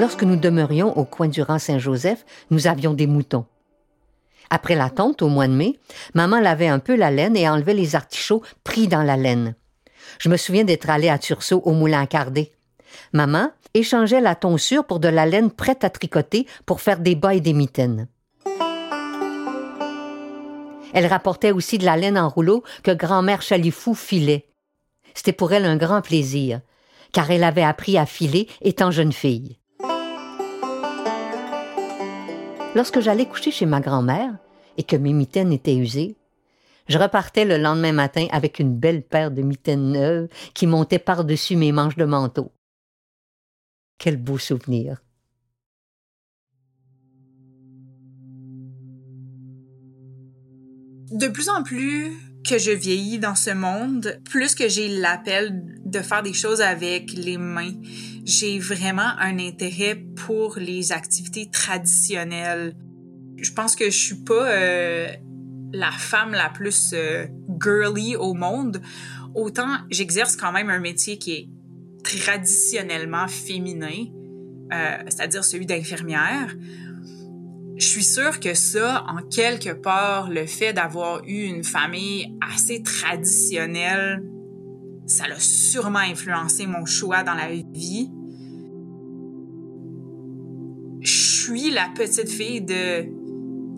Lorsque 0.00 0.22
nous 0.22 0.36
demeurions 0.36 0.96
au 0.96 1.04
coin 1.04 1.28
du 1.28 1.42
rang 1.42 1.58
Saint-Joseph, 1.58 2.24
nous 2.50 2.66
avions 2.66 2.94
des 2.94 3.06
moutons. 3.06 3.44
Après 4.48 4.74
la 4.74 4.88
tonte, 4.88 5.20
au 5.20 5.28
mois 5.28 5.46
de 5.46 5.52
mai, 5.52 5.78
maman 6.14 6.40
lavait 6.40 6.68
un 6.68 6.78
peu 6.78 6.96
la 6.96 7.10
laine 7.10 7.36
et 7.36 7.46
enlevait 7.46 7.74
les 7.74 7.96
artichauts 7.96 8.42
pris 8.64 8.88
dans 8.88 9.02
la 9.02 9.18
laine. 9.18 9.54
Je 10.18 10.30
me 10.30 10.38
souviens 10.38 10.64
d'être 10.64 10.88
allé 10.88 11.10
à 11.10 11.18
Tursault 11.18 11.60
au 11.66 11.72
moulin 11.72 12.06
Cardé. 12.06 12.50
Maman 13.12 13.50
échangeait 13.74 14.22
la 14.22 14.34
tonsure 14.34 14.86
pour 14.86 15.00
de 15.00 15.08
la 15.08 15.26
laine 15.26 15.50
prête 15.50 15.84
à 15.84 15.90
tricoter 15.90 16.46
pour 16.64 16.80
faire 16.80 17.00
des 17.00 17.14
bas 17.14 17.34
et 17.34 17.42
des 17.42 17.52
mitaines. 17.52 18.08
Elle 20.94 21.06
rapportait 21.08 21.52
aussi 21.52 21.76
de 21.76 21.84
la 21.84 21.98
laine 21.98 22.16
en 22.16 22.30
rouleau 22.30 22.64
que 22.82 22.90
grand-mère 22.90 23.42
Chalifou 23.42 23.94
filait. 23.94 24.48
C'était 25.12 25.34
pour 25.34 25.52
elle 25.52 25.66
un 25.66 25.76
grand 25.76 26.00
plaisir, 26.00 26.62
car 27.12 27.30
elle 27.30 27.44
avait 27.44 27.62
appris 27.62 27.98
à 27.98 28.06
filer 28.06 28.48
étant 28.62 28.90
jeune 28.90 29.12
fille. 29.12 29.59
Lorsque 32.76 33.00
j'allais 33.00 33.26
coucher 33.26 33.50
chez 33.50 33.66
ma 33.66 33.80
grand-mère 33.80 34.38
et 34.76 34.84
que 34.84 34.94
mes 34.94 35.12
mitaines 35.12 35.52
étaient 35.52 35.74
usées, 35.74 36.16
je 36.88 36.98
repartais 36.98 37.44
le 37.44 37.56
lendemain 37.56 37.92
matin 37.92 38.28
avec 38.30 38.60
une 38.60 38.76
belle 38.76 39.02
paire 39.02 39.32
de 39.32 39.42
mitaines 39.42 39.90
neuves 39.90 40.28
qui 40.54 40.68
montaient 40.68 41.00
par-dessus 41.00 41.56
mes 41.56 41.72
manches 41.72 41.96
de 41.96 42.04
manteau. 42.04 42.52
Quel 43.98 44.16
beau 44.16 44.38
souvenir. 44.38 45.02
De 51.10 51.26
plus 51.26 51.48
en 51.48 51.64
plus 51.64 52.12
que 52.48 52.56
je 52.56 52.70
vieillis 52.70 53.18
dans 53.18 53.34
ce 53.34 53.50
monde, 53.50 54.20
plus 54.24 54.54
que 54.54 54.68
j'ai 54.68 54.88
l'appel 54.88 55.64
de 55.84 55.98
faire 55.98 56.22
des 56.22 56.32
choses 56.32 56.60
avec 56.60 57.12
les 57.12 57.36
mains, 57.36 57.74
j'ai 58.24 58.58
vraiment 58.58 59.16
un 59.18 59.38
intérêt 59.38 59.96
pour 59.96 60.58
les 60.58 60.92
activités 60.92 61.50
traditionnelles. 61.50 62.74
Je 63.36 63.52
pense 63.52 63.76
que 63.76 63.86
je 63.86 63.96
suis 63.96 64.24
pas 64.24 64.50
euh, 64.50 65.08
la 65.72 65.90
femme 65.90 66.32
la 66.32 66.50
plus 66.50 66.92
euh, 66.92 67.26
girly 67.62 68.16
au 68.16 68.34
monde, 68.34 68.80
autant 69.34 69.78
j'exerce 69.90 70.36
quand 70.36 70.52
même 70.52 70.70
un 70.70 70.80
métier 70.80 71.18
qui 71.18 71.32
est 71.32 71.48
traditionnellement 72.02 73.28
féminin, 73.28 74.06
euh, 74.72 74.96
c'est-à-dire 75.08 75.44
celui 75.44 75.66
d'infirmière. 75.66 76.54
Je 77.76 77.86
suis 77.86 78.04
sûre 78.04 78.40
que 78.40 78.52
ça, 78.52 79.04
en 79.08 79.22
quelque 79.22 79.70
part, 79.70 80.28
le 80.28 80.44
fait 80.44 80.74
d'avoir 80.74 81.24
eu 81.24 81.44
une 81.44 81.64
famille 81.64 82.36
assez 82.42 82.82
traditionnelle, 82.82 84.22
ça 85.10 85.26
l'a 85.26 85.40
sûrement 85.40 85.98
influencé 85.98 86.66
mon 86.66 86.86
choix 86.86 87.24
dans 87.24 87.34
la 87.34 87.48
vie. 87.50 88.10
Je 91.00 91.42
suis 91.42 91.70
la 91.72 91.88
petite 91.96 92.28
fille 92.28 92.62
de 92.62 93.06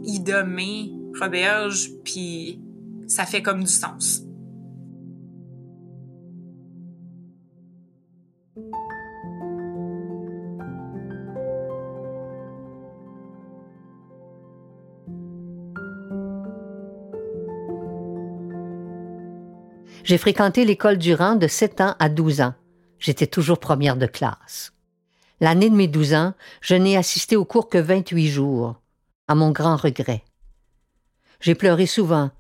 Ida 0.05 0.45
May 0.45 0.93
Roberge, 1.19 1.91
puis 2.05 2.61
ça 3.07 3.25
fait 3.25 3.41
comme 3.41 3.61
du 3.61 3.71
sens. 3.71 4.23
J'ai 20.13 20.19
fréquenté 20.19 20.67
l'école 20.67 20.99
Durand 20.99 21.37
de 21.37 21.47
7 21.47 21.81
ans 21.81 21.97
à 21.99 22.11
12 22.11 22.43
ans. 22.43 22.53
J'étais 22.99 23.27
toujours 23.27 23.59
première 23.59 23.97
de 23.97 24.05
classe. 24.05 24.75
L'année 25.41 25.71
de 25.71 25.75
mes 25.75 25.89
12 25.89 26.13
ans, 26.13 26.35
je 26.61 26.75
n'ai 26.75 26.99
assisté 26.99 27.35
au 27.35 27.47
cours 27.47 27.71
que 27.71 27.79
28 27.79 28.29
jours, 28.29 28.79
à 29.27 29.35
mon 29.35 29.53
grand 29.53 29.77
regret. 29.77 30.23
J'ai 31.41 31.55
pleuré 31.55 31.87
souvent, 31.87 32.31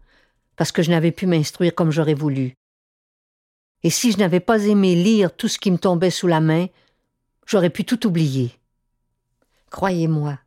parce 0.57 0.71
que 0.71 0.83
je 0.83 0.91
n'avais 0.91 1.13
pu 1.13 1.27
m'instruire 1.27 1.75
comme 1.75 1.91
j'aurais 1.91 2.13
voulu. 2.13 2.53
Et 3.85 3.89
si 3.89 4.13
je 4.13 4.19
n'avais 4.19 4.41
pas 4.41 4.63
aimé 4.67 4.95
lire 4.95 5.35
tout 5.35 5.49
ce 5.49 5.59
qui 5.59 5.71
me 5.71 5.79
tombait 5.79 6.11
sous 6.11 6.27
la 6.27 6.43
main, 6.43 6.67
j'aurais 7.47 7.71
pu 7.71 7.87
tout 7.87 8.07
oublier. 8.07 8.53
Croyez-moi, 9.71 10.39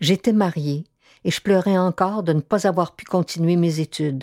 j'étais 0.00 0.32
mariée 0.32 0.84
et 1.24 1.32
je 1.32 1.40
pleurais 1.40 1.76
encore 1.76 2.22
de 2.22 2.34
ne 2.34 2.40
pas 2.40 2.68
avoir 2.68 2.94
pu 2.94 3.04
continuer 3.04 3.56
mes 3.56 3.80
études. 3.80 4.22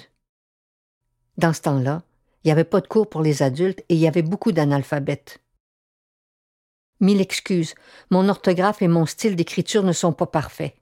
Dans 1.38 1.52
ce 1.52 1.64
temps-là, 1.64 2.02
il 2.44 2.48
n'y 2.48 2.52
avait 2.52 2.64
pas 2.64 2.82
de 2.82 2.88
cours 2.88 3.10
pour 3.10 3.22
les 3.22 3.44
adultes 3.44 3.82
et 3.90 3.96
il 3.96 4.00
y 4.00 4.08
avait 4.08 4.22
beaucoup 4.22 4.52
d'analphabètes. 4.52 5.42
Mille 7.02 7.22
excuses, 7.22 7.76
mon 8.12 8.28
orthographe 8.28 8.82
et 8.82 8.88
mon 8.88 9.06
style 9.06 9.36
d'écriture 9.36 9.84
ne 9.84 9.94
sont 9.94 10.14
pas 10.14 10.28
parfaits. 10.28 10.76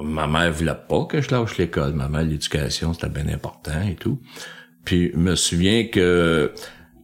Ma 0.00 0.26
mère 0.26 0.52
voulait 0.52 0.74
pas 0.88 1.04
que 1.06 1.20
je 1.20 1.30
lâche 1.30 1.58
l'école. 1.58 1.92
Ma 1.92 2.08
mère, 2.08 2.22
l'éducation, 2.22 2.94
c'était 2.94 3.08
bien 3.08 3.28
important 3.28 3.82
et 3.82 3.96
tout. 3.96 4.20
Puis, 4.84 5.10
je 5.12 5.16
me 5.16 5.34
souviens 5.34 5.88
que 5.88 6.54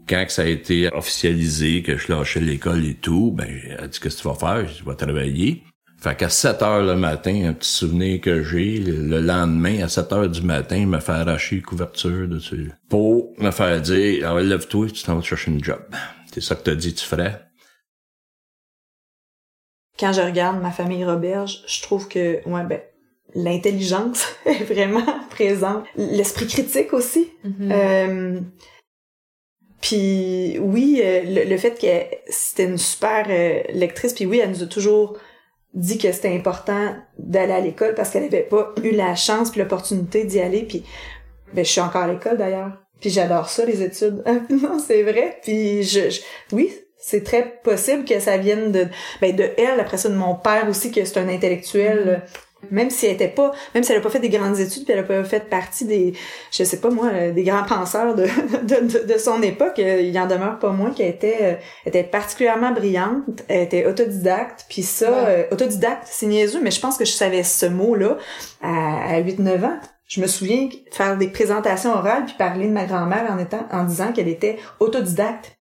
quand 0.09 0.25
ça 0.29 0.43
a 0.43 0.47
été 0.47 0.93
officialisé 0.93 1.83
que 1.83 1.97
je 1.97 2.13
lâchais 2.13 2.41
l'école 2.41 2.85
et 2.85 2.95
tout, 2.95 3.33
ben, 3.33 3.49
elle 3.65 3.81
a 3.81 3.89
dit, 3.89 3.99
qu'est-ce 3.99 4.17
que 4.17 4.23
tu 4.23 4.29
vas 4.29 4.35
faire? 4.35 4.69
Je 4.69 4.85
vais 4.85 4.95
travailler. 4.95 5.65
Fait 6.05 6.15
qu'à 6.15 6.29
7 6.29 6.61
heures 6.61 6.83
le 6.83 6.97
matin, 6.97 7.47
un 7.47 7.55
petit 7.55 7.71
souvenir 7.71 8.21
que 8.21 8.43
j'ai, 8.43 8.77
le 8.77 9.23
lendemain, 9.23 9.83
à 9.83 9.89
7 9.89 10.13
heures 10.13 10.29
du 10.29 10.43
matin, 10.43 10.77
il 10.77 10.87
me 10.87 11.01
fait 11.01 11.13
arracher 11.13 11.57
la 11.57 11.63
couverture 11.63 12.29
dessus. 12.29 12.73
Pour 12.91 13.33
me 13.39 13.51
faire 13.51 13.81
dire, 13.81 14.31
ah, 14.31 14.39
lève-toi, 14.39 14.89
tu 14.91 15.03
t'en 15.03 15.17
vas 15.17 15.23
chercher 15.23 15.51
une 15.51 15.65
job. 15.65 15.81
C'est 16.31 16.43
ça 16.43 16.57
que 16.57 16.63
t'as 16.63 16.75
dit, 16.75 16.93
tu 16.93 17.07
ferais. 17.07 17.41
Quand 19.99 20.13
je 20.13 20.21
regarde 20.21 20.61
ma 20.61 20.73
famille 20.73 21.07
Roberge, 21.07 21.63
je 21.67 21.81
trouve 21.81 22.07
que, 22.07 22.47
ouais, 22.47 22.65
ben, 22.65 22.83
l'intelligence 23.35 24.27
est 24.45 24.65
vraiment 24.65 25.07
présente. 25.31 25.87
L'esprit 25.97 26.49
critique 26.49 26.93
aussi. 26.93 27.31
Mhm. 27.45 27.73
Euh, 27.73 28.41
puis 29.81 30.59
oui, 30.59 31.01
euh, 31.03 31.23
le, 31.25 31.49
le 31.49 31.57
fait 31.57 31.81
que 31.81 32.17
c'était 32.29 32.65
une 32.65 32.77
super 32.77 33.25
euh, 33.31 33.63
lectrice, 33.73 34.13
puis 34.13 34.27
oui, 34.27 34.41
elle 34.41 34.51
nous 34.51 34.63
a 34.65 34.67
toujours 34.67 35.19
dit 35.75 35.99
que 35.99 36.11
c'était 36.13 36.35
important 36.35 36.95
d'aller 37.19 37.53
à 37.53 37.61
l'école 37.61 37.95
parce 37.95 38.11
qu'elle 38.11 38.25
avait 38.25 38.43
pas 38.43 38.73
eu 38.83 38.93
la 38.93 39.15
chance 39.17 39.51
puis 39.51 39.61
l'opportunité 39.61 40.25
d'y 40.25 40.41
aller. 40.41 40.63
Puis 40.63 40.85
ben, 41.53 41.65
je 41.65 41.71
suis 41.71 41.81
encore 41.81 42.03
à 42.03 42.09
l'école 42.13 42.39
d'ailleurs. 42.39 42.71
Puis 43.01 43.11
j'adore 43.11 43.49
ça, 43.49 43.65
les 43.65 43.83
études. 43.83 44.23
non, 44.51 44.79
c'est 44.79 45.03
vrai. 45.03 45.39
Puis 45.43 45.83
je, 45.83 46.11
je- 46.11 46.21
oui, 46.53 46.73
c'est 46.97 47.23
très 47.25 47.61
possible 47.63 48.05
que 48.05 48.19
ça 48.21 48.37
vienne 48.39 48.73
de 48.73 48.87
ben 49.21 49.35
de 49.37 49.51
elle, 49.59 49.79
après 49.81 49.99
ça 49.99 50.09
de 50.09 50.15
mon 50.15 50.35
père 50.37 50.69
aussi, 50.69 50.91
que 50.91 51.05
c'est 51.05 51.19
un 51.19 51.29
intellectuel. 51.29 52.23
Même 52.71 52.91
si 52.91 53.07
elle 53.07 53.13
était 53.15 53.29
pas, 53.29 53.53
même 53.75 53.85
si 53.85 53.93
elle 53.93 53.99
a 53.99 54.01
pas 54.01 54.11
fait 54.11 54.19
des 54.21 54.29
grandes 54.29 54.59
études, 54.59 54.85
puis 54.85 54.93
elle 54.93 55.01
a 55.01 55.03
pas 55.05 55.23
fait 55.25 55.49
partie 55.49 55.85
des, 55.85 56.13
je 56.51 56.65
sais 56.65 56.79
pas 56.81 56.91
moi, 56.91 57.09
euh, 57.13 57.33
des 57.33 57.43
grands 57.45 57.65
penseurs 57.65 58.15
de, 58.15 58.23
de, 58.63 58.87
de, 58.87 59.13
de 59.13 59.19
son 59.19 59.43
époque, 59.43 59.79
euh, 59.79 60.01
il 60.01 60.19
en 60.19 60.27
demeure 60.27 60.59
pas 60.59 60.71
moins 60.71 60.91
qu'elle 60.93 61.09
était, 61.09 61.39
euh, 61.43 61.55
était 61.87 62.03
particulièrement 62.05 62.73
brillante, 62.73 63.25
elle 63.49 63.63
était 63.63 63.87
autodidacte, 63.87 64.67
puis 64.69 64.83
ça, 64.83 65.11
Ouais. 65.11 65.47
euh, 65.51 65.55
autodidacte, 65.55 66.07
c'est 66.11 66.27
niaiseux, 66.27 66.61
mais 66.63 66.71
je 66.71 66.81
pense 66.81 66.97
que 66.97 67.05
je 67.05 67.13
savais 67.13 67.43
ce 67.43 67.67
mot-là 67.67 68.17
à, 68.63 69.15
à 69.15 69.21
8-9 69.21 69.65
ans. 69.65 69.79
Je 70.07 70.21
me 70.21 70.27
souviens 70.27 70.69
faire 70.93 71.17
des 71.17 71.29
présentations 71.29 71.93
orales 71.93 72.25
puis 72.27 72.35
parler 72.39 72.67
de 72.69 72.73
ma 72.73 72.85
grand-mère 72.85 73.27
en 73.31 73.39
étant, 73.39 73.67
en 73.73 73.85
disant 73.85 74.13
qu'elle 74.13 74.29
était 74.29 74.59
autodidacte. 74.79 75.57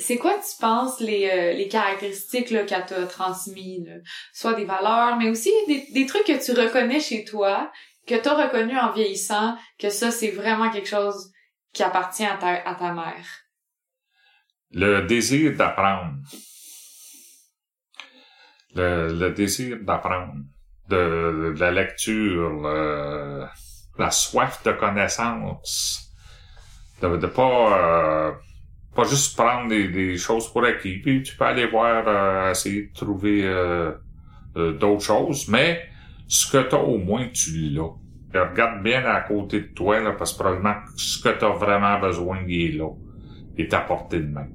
C'est 0.00 0.16
quoi, 0.16 0.34
tu 0.34 0.56
penses, 0.60 0.98
les, 1.00 1.28
euh, 1.30 1.52
les 1.52 1.68
caractéristiques 1.68 2.50
là, 2.50 2.64
qu'elle 2.64 2.86
t'a 2.86 3.06
transmis? 3.06 3.84
là? 3.84 3.94
Soit 4.32 4.54
des 4.54 4.64
valeurs, 4.64 5.16
mais 5.18 5.28
aussi 5.28 5.52
des, 5.68 5.86
des 5.92 6.06
trucs 6.06 6.24
que 6.24 6.44
tu 6.44 6.58
reconnais 6.58 7.00
chez 7.00 7.24
toi, 7.24 7.70
que 8.06 8.14
t'as 8.14 8.34
reconnu 8.46 8.76
en 8.78 8.92
vieillissant, 8.92 9.56
que 9.78 9.90
ça, 9.90 10.10
c'est 10.10 10.30
vraiment 10.30 10.70
quelque 10.70 10.88
chose 10.88 11.30
qui 11.72 11.82
appartient 11.82 12.24
à 12.24 12.36
ta, 12.36 12.48
à 12.68 12.74
ta 12.74 12.92
mère. 12.92 13.26
Le 14.72 15.02
désir 15.02 15.56
d'apprendre. 15.56 16.14
Le, 18.74 19.12
le 19.12 19.30
désir 19.32 19.78
d'apprendre. 19.82 20.34
De, 20.88 21.52
de 21.54 21.60
la 21.60 21.70
lecture, 21.70 22.50
le- 22.50 23.46
la 23.98 24.10
soif 24.10 24.62
de 24.64 24.72
connaissance. 24.72 26.10
De, 27.02 27.16
de 27.16 27.26
pas, 27.26 28.28
euh, 28.28 28.32
pas 28.94 29.04
juste 29.04 29.36
prendre 29.36 29.68
des, 29.68 29.88
des 29.88 30.16
choses 30.16 30.52
pour 30.52 30.64
acquis. 30.64 30.98
Puis 30.98 31.22
tu 31.22 31.36
peux 31.36 31.44
aller 31.44 31.66
voir, 31.66 32.04
euh, 32.06 32.50
essayer 32.50 32.86
de 32.86 32.92
trouver 32.92 33.42
euh, 33.44 33.92
euh, 34.56 34.72
d'autres 34.72 35.02
choses, 35.04 35.48
mais 35.48 35.82
ce 36.26 36.50
que 36.50 36.68
tu 36.68 36.74
as 36.74 36.82
au 36.82 36.98
moins, 36.98 37.28
tu 37.32 37.52
l'as. 37.70 37.90
Regarde 38.32 38.82
bien 38.84 39.04
à 39.04 39.20
côté 39.22 39.60
de 39.60 39.66
toi, 39.66 39.98
là, 40.00 40.12
parce 40.12 40.32
que 40.32 40.38
probablement 40.38 40.76
ce 40.96 41.20
que 41.20 41.36
tu 41.36 41.44
as 41.44 41.48
vraiment 41.48 41.98
besoin, 41.98 42.38
il 42.46 42.74
est 42.74 42.78
là. 42.78 42.90
Il 43.56 43.64
est 43.64 43.74
à 43.74 43.80
portée 43.80 44.20
de 44.20 44.26
main. 44.26 44.46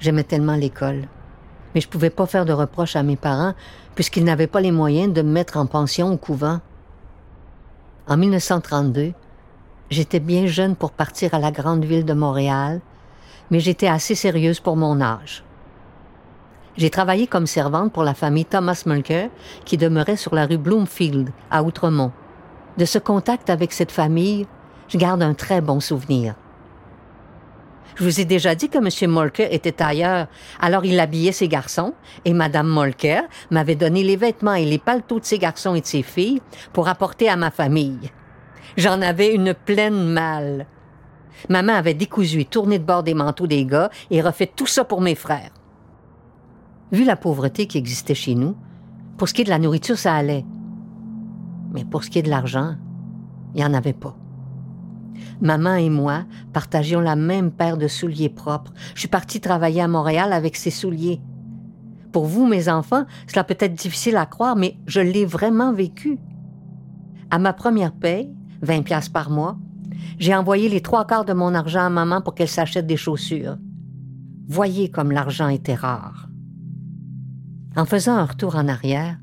J'aimais 0.00 0.24
tellement 0.24 0.56
l'école. 0.56 1.06
Mais 1.74 1.80
je 1.80 1.88
pouvais 1.88 2.10
pas 2.10 2.26
faire 2.26 2.44
de 2.44 2.52
reproches 2.52 2.96
à 2.96 3.02
mes 3.02 3.16
parents 3.16 3.54
puisqu'ils 3.94 4.24
n'avaient 4.24 4.46
pas 4.46 4.60
les 4.60 4.72
moyens 4.72 5.12
de 5.12 5.22
me 5.22 5.32
mettre 5.32 5.56
en 5.56 5.66
pension 5.66 6.12
au 6.12 6.16
couvent. 6.16 6.60
En 8.08 8.16
1932, 8.16 9.12
j'étais 9.90 10.20
bien 10.20 10.46
jeune 10.46 10.76
pour 10.76 10.92
partir 10.92 11.34
à 11.34 11.38
la 11.38 11.50
grande 11.50 11.84
ville 11.84 12.04
de 12.04 12.14
Montréal, 12.14 12.80
mais 13.50 13.60
j'étais 13.60 13.86
assez 13.86 14.14
sérieuse 14.14 14.60
pour 14.60 14.76
mon 14.76 15.00
âge. 15.00 15.44
J'ai 16.76 16.90
travaillé 16.90 17.26
comme 17.26 17.46
servante 17.46 17.92
pour 17.92 18.02
la 18.02 18.14
famille 18.14 18.46
Thomas 18.46 18.82
Mulcair 18.86 19.28
qui 19.64 19.76
demeurait 19.76 20.16
sur 20.16 20.34
la 20.34 20.46
rue 20.46 20.56
Bloomfield 20.56 21.30
à 21.50 21.62
Outremont. 21.62 22.12
De 22.78 22.86
ce 22.86 22.98
contact 22.98 23.50
avec 23.50 23.72
cette 23.72 23.92
famille, 23.92 24.46
je 24.88 24.96
garde 24.96 25.22
un 25.22 25.34
très 25.34 25.60
bon 25.60 25.80
souvenir. 25.80 26.34
Je 27.96 28.04
vous 28.04 28.20
ai 28.20 28.24
déjà 28.24 28.54
dit 28.54 28.68
que 28.68 28.78
M. 28.78 29.10
Molker 29.10 29.54
était 29.54 29.82
ailleurs, 29.82 30.28
alors 30.60 30.84
il 30.84 30.98
habillait 30.98 31.32
ses 31.32 31.48
garçons, 31.48 31.94
et 32.24 32.32
Mme 32.32 32.66
Molker 32.66 33.22
m'avait 33.50 33.74
donné 33.74 34.02
les 34.02 34.16
vêtements 34.16 34.54
et 34.54 34.64
les 34.64 34.78
paletots 34.78 35.20
de 35.20 35.24
ses 35.24 35.38
garçons 35.38 35.74
et 35.74 35.80
de 35.80 35.86
ses 35.86 36.02
filles 36.02 36.40
pour 36.72 36.88
apporter 36.88 37.28
à 37.28 37.36
ma 37.36 37.50
famille. 37.50 38.10
J'en 38.76 39.02
avais 39.02 39.34
une 39.34 39.54
pleine 39.54 40.12
malle. 40.12 40.66
Maman 41.48 41.74
avait 41.74 41.94
décousu 41.94 42.40
et 42.40 42.44
tourné 42.44 42.78
de 42.78 42.84
bord 42.84 43.02
des 43.02 43.14
manteaux 43.14 43.46
des 43.46 43.66
gars 43.66 43.90
et 44.10 44.22
refait 44.22 44.50
tout 44.54 44.66
ça 44.66 44.84
pour 44.84 45.00
mes 45.00 45.14
frères. 45.14 45.50
Vu 46.92 47.04
la 47.04 47.16
pauvreté 47.16 47.66
qui 47.66 47.78
existait 47.78 48.14
chez 48.14 48.34
nous, 48.34 48.56
pour 49.16 49.28
ce 49.28 49.34
qui 49.34 49.42
est 49.42 49.44
de 49.44 49.50
la 49.50 49.58
nourriture, 49.58 49.98
ça 49.98 50.14
allait. 50.14 50.44
Mais 51.72 51.84
pour 51.84 52.04
ce 52.04 52.10
qui 52.10 52.18
est 52.18 52.22
de 52.22 52.30
l'argent, 52.30 52.76
il 53.54 53.58
n'y 53.58 53.64
en 53.64 53.74
avait 53.74 53.92
pas. 53.92 54.16
Maman 55.40 55.74
et 55.74 55.90
moi 55.90 56.24
partagions 56.52 57.00
la 57.00 57.16
même 57.16 57.50
paire 57.50 57.76
de 57.76 57.88
souliers 57.88 58.28
propres. 58.28 58.72
Je 58.94 59.00
suis 59.00 59.08
partie 59.08 59.40
travailler 59.40 59.80
à 59.80 59.88
Montréal 59.88 60.32
avec 60.32 60.56
ces 60.56 60.70
souliers. 60.70 61.20
Pour 62.12 62.26
vous, 62.26 62.46
mes 62.46 62.68
enfants, 62.68 63.04
cela 63.26 63.42
peut 63.42 63.56
être 63.58 63.74
difficile 63.74 64.16
à 64.16 64.26
croire, 64.26 64.54
mais 64.54 64.76
je 64.86 65.00
l'ai 65.00 65.24
vraiment 65.24 65.72
vécu. 65.72 66.18
À 67.30 67.38
ma 67.38 67.52
première 67.52 67.92
paye, 67.92 68.30
20 68.60 68.82
pièces 68.82 69.08
par 69.08 69.30
mois, 69.30 69.56
j'ai 70.18 70.34
envoyé 70.34 70.68
les 70.68 70.82
trois 70.82 71.06
quarts 71.06 71.24
de 71.24 71.32
mon 71.32 71.54
argent 71.54 71.86
à 71.86 71.90
maman 71.90 72.20
pour 72.20 72.34
qu'elle 72.34 72.48
s'achète 72.48 72.86
des 72.86 72.96
chaussures. 72.96 73.56
Voyez 74.46 74.90
comme 74.90 75.10
l'argent 75.10 75.48
était 75.48 75.74
rare. 75.74 76.28
En 77.74 77.86
faisant 77.86 78.16
un 78.16 78.26
retour 78.26 78.56
en 78.56 78.68
arrière, 78.68 79.16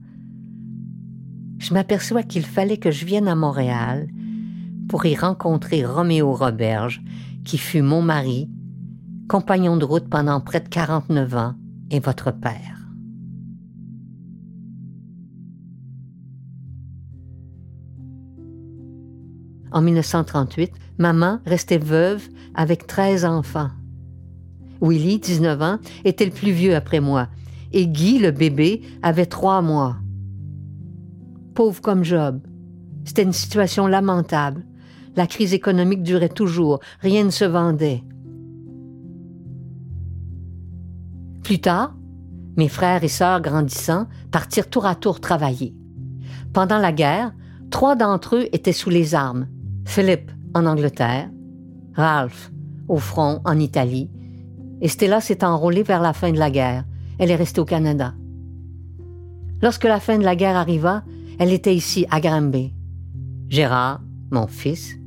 je 1.59 1.73
m'aperçois 1.73 2.23
qu'il 2.23 2.45
fallait 2.45 2.77
que 2.77 2.89
je 2.89 3.05
vienne 3.05 3.27
à 3.27 3.35
Montréal 3.35 4.07
pour 4.89 5.05
y 5.05 5.15
rencontrer 5.15 5.85
Roméo 5.85 6.33
Roberge, 6.33 7.01
qui 7.45 7.57
fut 7.57 7.83
mon 7.83 8.01
mari, 8.01 8.49
compagnon 9.29 9.77
de 9.77 9.85
route 9.85 10.09
pendant 10.09 10.41
près 10.41 10.59
de 10.59 10.67
49 10.67 11.35
ans, 11.35 11.53
et 11.91 11.99
votre 11.99 12.31
père. 12.31 12.79
En 19.71 19.81
1938, 19.81 20.71
maman 20.97 21.39
restait 21.45 21.77
veuve 21.77 22.27
avec 22.55 22.87
13 22.87 23.25
enfants. 23.25 23.69
Willy, 24.81 25.19
19 25.19 25.61
ans, 25.61 25.77
était 26.03 26.25
le 26.25 26.31
plus 26.31 26.51
vieux 26.51 26.75
après 26.75 26.99
moi, 26.99 27.27
et 27.71 27.87
Guy, 27.87 28.17
le 28.17 28.31
bébé, 28.31 28.81
avait 29.03 29.27
trois 29.27 29.61
mois. 29.61 29.97
Pauvre 31.53 31.81
comme 31.81 32.03
Job. 32.03 32.41
C'était 33.05 33.23
une 33.23 33.33
situation 33.33 33.85
lamentable. 33.85 34.65
La 35.15 35.27
crise 35.27 35.53
économique 35.53 36.03
durait 36.03 36.29
toujours, 36.29 36.79
rien 37.01 37.23
ne 37.23 37.29
se 37.29 37.45
vendait. 37.45 38.03
Plus 41.43 41.59
tard, 41.59 41.95
mes 42.57 42.67
frères 42.67 43.03
et 43.03 43.09
sœurs 43.09 43.41
grandissant 43.41 44.07
partirent 44.31 44.69
tour 44.69 44.85
à 44.85 44.95
tour 44.95 45.19
travailler. 45.19 45.73
Pendant 46.53 46.77
la 46.77 46.91
guerre, 46.91 47.33
trois 47.71 47.95
d'entre 47.95 48.35
eux 48.35 48.47
étaient 48.51 48.73
sous 48.73 48.89
les 48.89 49.15
armes. 49.15 49.47
Philippe 49.85 50.31
en 50.53 50.65
Angleterre, 50.65 51.29
Ralph 51.95 52.51
au 52.87 52.97
front 52.97 53.41
en 53.45 53.57
Italie, 53.59 54.09
et 54.81 54.87
Stella 54.87 55.21
s'est 55.21 55.43
enrôlée 55.43 55.83
vers 55.83 56.01
la 56.01 56.13
fin 56.13 56.31
de 56.31 56.39
la 56.39 56.51
guerre. 56.51 56.85
Elle 57.17 57.31
est 57.31 57.35
restée 57.35 57.61
au 57.61 57.65
Canada. 57.65 58.13
Lorsque 59.61 59.85
la 59.85 59.99
fin 59.99 60.17
de 60.17 60.23
la 60.23 60.35
guerre 60.35 60.55
arriva, 60.55 61.03
elle 61.37 61.53
était 61.53 61.75
ici 61.75 62.05
à 62.09 62.19
Granby. 62.19 62.73
Gérard, 63.49 64.01
mon 64.31 64.47
fils, 64.47 64.98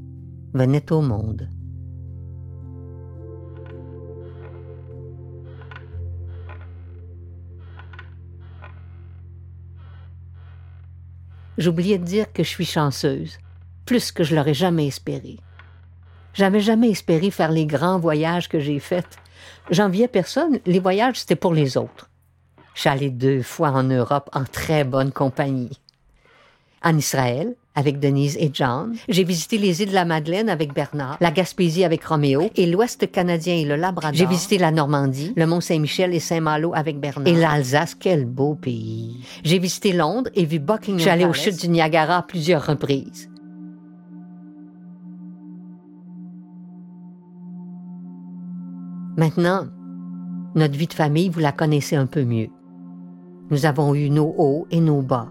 venait 0.54 0.92
au 0.92 1.00
monde. 1.00 1.48
J'oubliais 11.58 11.98
de 11.98 12.04
dire 12.04 12.32
que 12.32 12.42
je 12.42 12.48
suis 12.48 12.64
chanceuse, 12.64 13.38
plus 13.84 14.10
que 14.10 14.24
je 14.24 14.34
l'aurais 14.34 14.54
jamais 14.54 14.86
espéré. 14.86 15.38
J'avais 16.34 16.60
jamais 16.60 16.90
espéré 16.90 17.30
faire 17.30 17.52
les 17.52 17.66
grands 17.66 17.98
voyages 17.98 18.48
que 18.48 18.58
j'ai 18.58 18.80
faits. 18.80 19.18
J'enviais 19.70 20.08
personne, 20.08 20.60
les 20.64 20.80
voyages 20.80 21.20
c'était 21.20 21.36
pour 21.36 21.52
les 21.52 21.76
autres. 21.76 22.08
Je 22.74 22.80
suis 22.80 22.88
allée 22.88 23.10
deux 23.10 23.42
fois 23.42 23.70
en 23.70 23.82
Europe 23.82 24.30
en 24.32 24.44
très 24.44 24.84
bonne 24.84 25.12
compagnie. 25.12 25.78
En 26.82 26.96
Israël, 26.96 27.54
avec 27.74 27.98
Denise 28.00 28.36
et 28.38 28.50
John. 28.52 28.94
J'ai 29.08 29.24
visité 29.24 29.58
les 29.58 29.82
îles 29.82 29.90
de 29.90 29.94
la 29.94 30.04
Madeleine 30.04 30.48
avec 30.48 30.74
Bernard, 30.74 31.16
la 31.20 31.30
Gaspésie 31.30 31.84
avec 31.84 32.04
Roméo 32.04 32.50
et 32.54 32.66
l'Ouest 32.66 33.10
canadien 33.10 33.54
et 33.54 33.64
le 33.64 33.76
Labrador. 33.76 34.14
J'ai 34.14 34.26
visité 34.26 34.58
la 34.58 34.70
Normandie, 34.70 35.32
le 35.36 35.46
Mont-Saint-Michel 35.46 36.14
et 36.14 36.20
Saint-Malo 36.20 36.72
avec 36.74 37.00
Bernard. 37.00 37.26
Et 37.26 37.36
l'Alsace, 37.36 37.94
quel 37.94 38.26
beau 38.26 38.54
pays. 38.54 39.24
J'ai 39.44 39.58
visité 39.58 39.92
Londres 39.92 40.30
et 40.34 40.44
vu 40.44 40.58
Buckingham. 40.58 40.98
Je 40.98 41.02
suis 41.02 41.10
allée 41.10 41.24
aux 41.24 41.32
chutes 41.32 41.60
du 41.60 41.68
Niagara 41.68 42.18
à 42.18 42.22
plusieurs 42.22 42.66
reprises. 42.66 43.28
Maintenant, 49.16 49.66
notre 50.54 50.76
vie 50.76 50.86
de 50.86 50.94
famille, 50.94 51.28
vous 51.28 51.40
la 51.40 51.52
connaissez 51.52 51.96
un 51.96 52.06
peu 52.06 52.24
mieux. 52.24 52.48
Nous 53.50 53.66
avons 53.66 53.94
eu 53.94 54.08
nos 54.08 54.34
hauts 54.38 54.66
et 54.70 54.80
nos 54.80 55.02
bas, 55.02 55.30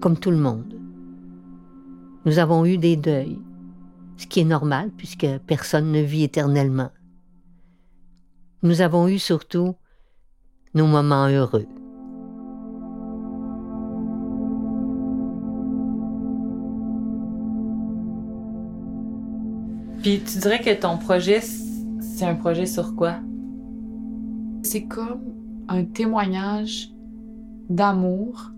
comme 0.00 0.18
tout 0.18 0.32
le 0.32 0.36
monde. 0.36 0.83
Nous 2.26 2.38
avons 2.38 2.64
eu 2.64 2.78
des 2.78 2.96
deuils, 2.96 3.38
ce 4.16 4.26
qui 4.26 4.40
est 4.40 4.44
normal 4.44 4.90
puisque 4.96 5.26
personne 5.46 5.92
ne 5.92 6.00
vit 6.00 6.24
éternellement. 6.24 6.90
Nous 8.62 8.80
avons 8.80 9.08
eu 9.08 9.18
surtout 9.18 9.74
nos 10.72 10.86
moments 10.86 11.28
heureux. 11.28 11.66
Puis 20.02 20.20
tu 20.20 20.38
dirais 20.38 20.60
que 20.60 20.80
ton 20.80 20.96
projet, 20.96 21.40
c'est 21.40 22.24
un 22.24 22.34
projet 22.34 22.66
sur 22.66 22.94
quoi? 22.94 23.16
C'est 24.62 24.84
comme 24.84 25.22
un 25.68 25.84
témoignage 25.84 26.90
d'amour. 27.68 28.53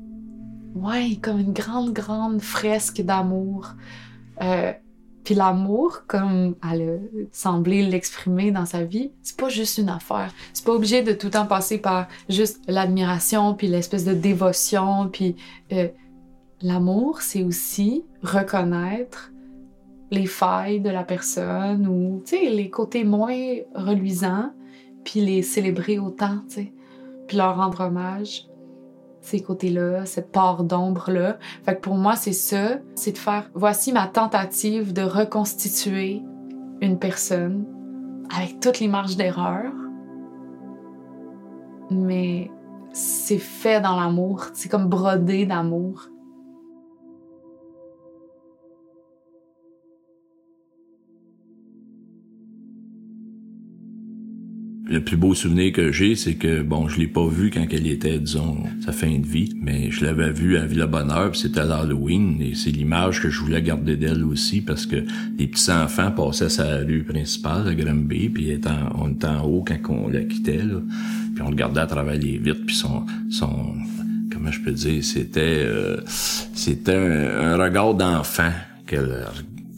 Ouais, 0.77 1.17
comme 1.23 1.39
une 1.39 1.55
grande, 1.55 1.93
grande 1.93 2.41
fresque 2.41 3.01
d'amour. 3.01 3.69
Euh, 4.43 4.73
puis 5.25 5.35
l'amour, 5.35 6.03
comme 6.07 6.55
elle 6.71 6.83
a 6.83 6.99
semblé 7.33 7.83
l'exprimer 7.83 8.51
dans 8.51 8.67
sa 8.67 8.85
vie, 8.85 9.11
c'est 9.23 9.39
pas 9.39 9.49
juste 9.49 9.79
une 9.79 9.89
affaire. 9.89 10.33
C'est 10.53 10.65
pas 10.65 10.73
obligé 10.73 11.03
de 11.03 11.13
tout 11.13 11.29
le 11.29 11.33
temps 11.33 11.47
passer 11.47 11.79
par 11.79 12.09
juste 12.29 12.61
l'admiration, 12.69 13.55
puis 13.55 13.69
l'espèce 13.69 14.05
de 14.05 14.13
dévotion, 14.13 15.09
puis 15.09 15.37
euh, 15.73 15.89
l'amour, 16.61 17.23
c'est 17.23 17.43
aussi 17.43 18.05
reconnaître 18.23 19.33
les 20.11 20.27
failles 20.27 20.81
de 20.81 20.91
la 20.91 21.05
personne 21.05 21.87
ou, 21.89 22.23
tu 22.25 22.37
sais, 22.37 22.51
les 22.51 22.69
côtés 22.69 23.03
moins 23.03 23.57
reluisants, 23.75 24.53
puis 25.05 25.21
les 25.23 25.41
célébrer 25.43 25.99
autant, 25.99 26.39
tu 26.49 26.55
sais, 26.55 26.73
puis 27.27 27.39
leur 27.39 27.57
rendre 27.57 27.81
hommage 27.81 28.47
ces 29.27 29.41
côtés-là, 29.41 30.07
cette 30.07 30.31
part 30.31 30.65
d'ombre-là. 30.65 31.39
Fait 31.65 31.77
que 31.77 31.81
pour 31.81 31.97
moi, 31.97 32.17
c'est 32.17 32.33
ça, 32.33 32.79
c'est 32.95 33.13
de 33.13 33.19
faire, 33.19 33.51
voici 33.55 33.93
ma 33.93 34.07
tentative 34.07 34.93
de 34.93 35.03
reconstituer 35.03 36.23
une 36.81 36.99
personne 36.99 37.67
avec 38.35 38.61
toutes 38.61 38.81
les 38.81 38.89
marges 38.89 39.17
d'erreur, 39.17 39.73
mais 41.91 42.51
c'est 42.93 43.39
fait 43.39 43.81
dans 43.81 43.99
l'amour, 43.99 44.47
c'est 44.55 44.69
comme 44.69 44.89
brodé 44.89 45.47
d'amour. 45.47 46.09
Le 54.97 55.03
plus 55.03 55.19
beau 55.19 55.35
souvenir 55.35 55.75
que 55.75 55.93
j'ai, 55.93 56.17
c'est 56.17 56.37
que, 56.37 56.63
bon, 56.63 56.89
je 56.89 56.99
l'ai 56.99 57.07
pas 57.07 57.29
vu 57.29 57.51
quand 57.51 57.67
elle 57.71 57.87
était, 57.87 58.19
disons, 58.19 58.63
sa 58.83 58.93
fin 58.93 59.19
de 59.19 59.27
vie, 59.27 59.55
mais 59.61 59.91
je 59.91 60.03
l'avais 60.03 60.33
vu 60.33 60.57
à 60.57 60.65
Villa 60.65 60.87
Bonheur, 60.87 61.33
puis 61.33 61.41
c'était 61.41 61.61
à 61.61 61.65
l'Halloween, 61.67 62.41
et 62.41 62.55
c'est 62.55 62.71
l'image 62.71 63.21
que 63.21 63.29
je 63.29 63.41
voulais 63.41 63.61
garder 63.61 63.99
d'elle 63.99 64.25
aussi, 64.25 64.63
parce 64.63 64.87
que 64.87 64.97
les 65.39 65.49
petits-enfants 65.49 66.13
passaient 66.13 66.49
sa 66.49 66.79
rue 66.79 67.05
principale, 67.05 67.69
à 67.69 67.75
Granby, 67.75 68.31
puis 68.31 68.59
on 68.95 69.11
était 69.11 69.27
en 69.27 69.43
haut 69.45 69.63
quand 69.67 69.93
on 69.93 70.09
la 70.09 70.23
quittait, 70.23 70.65
puis 71.35 71.43
on 71.43 71.49
regardait 71.49 71.81
à 71.81 71.87
travers 71.87 72.19
les 72.19 72.39
vitres, 72.39 72.65
puis 72.67 72.75
son, 72.75 73.05
son, 73.29 73.75
comment 74.33 74.51
je 74.51 74.61
peux 74.63 74.73
dire, 74.73 75.05
c'était, 75.05 75.63
euh, 75.67 75.99
c'était 76.07 76.95
un, 76.95 77.53
un 77.53 77.57
regard 77.63 77.93
d'enfant 77.93 78.53
qu'elle 78.87 79.27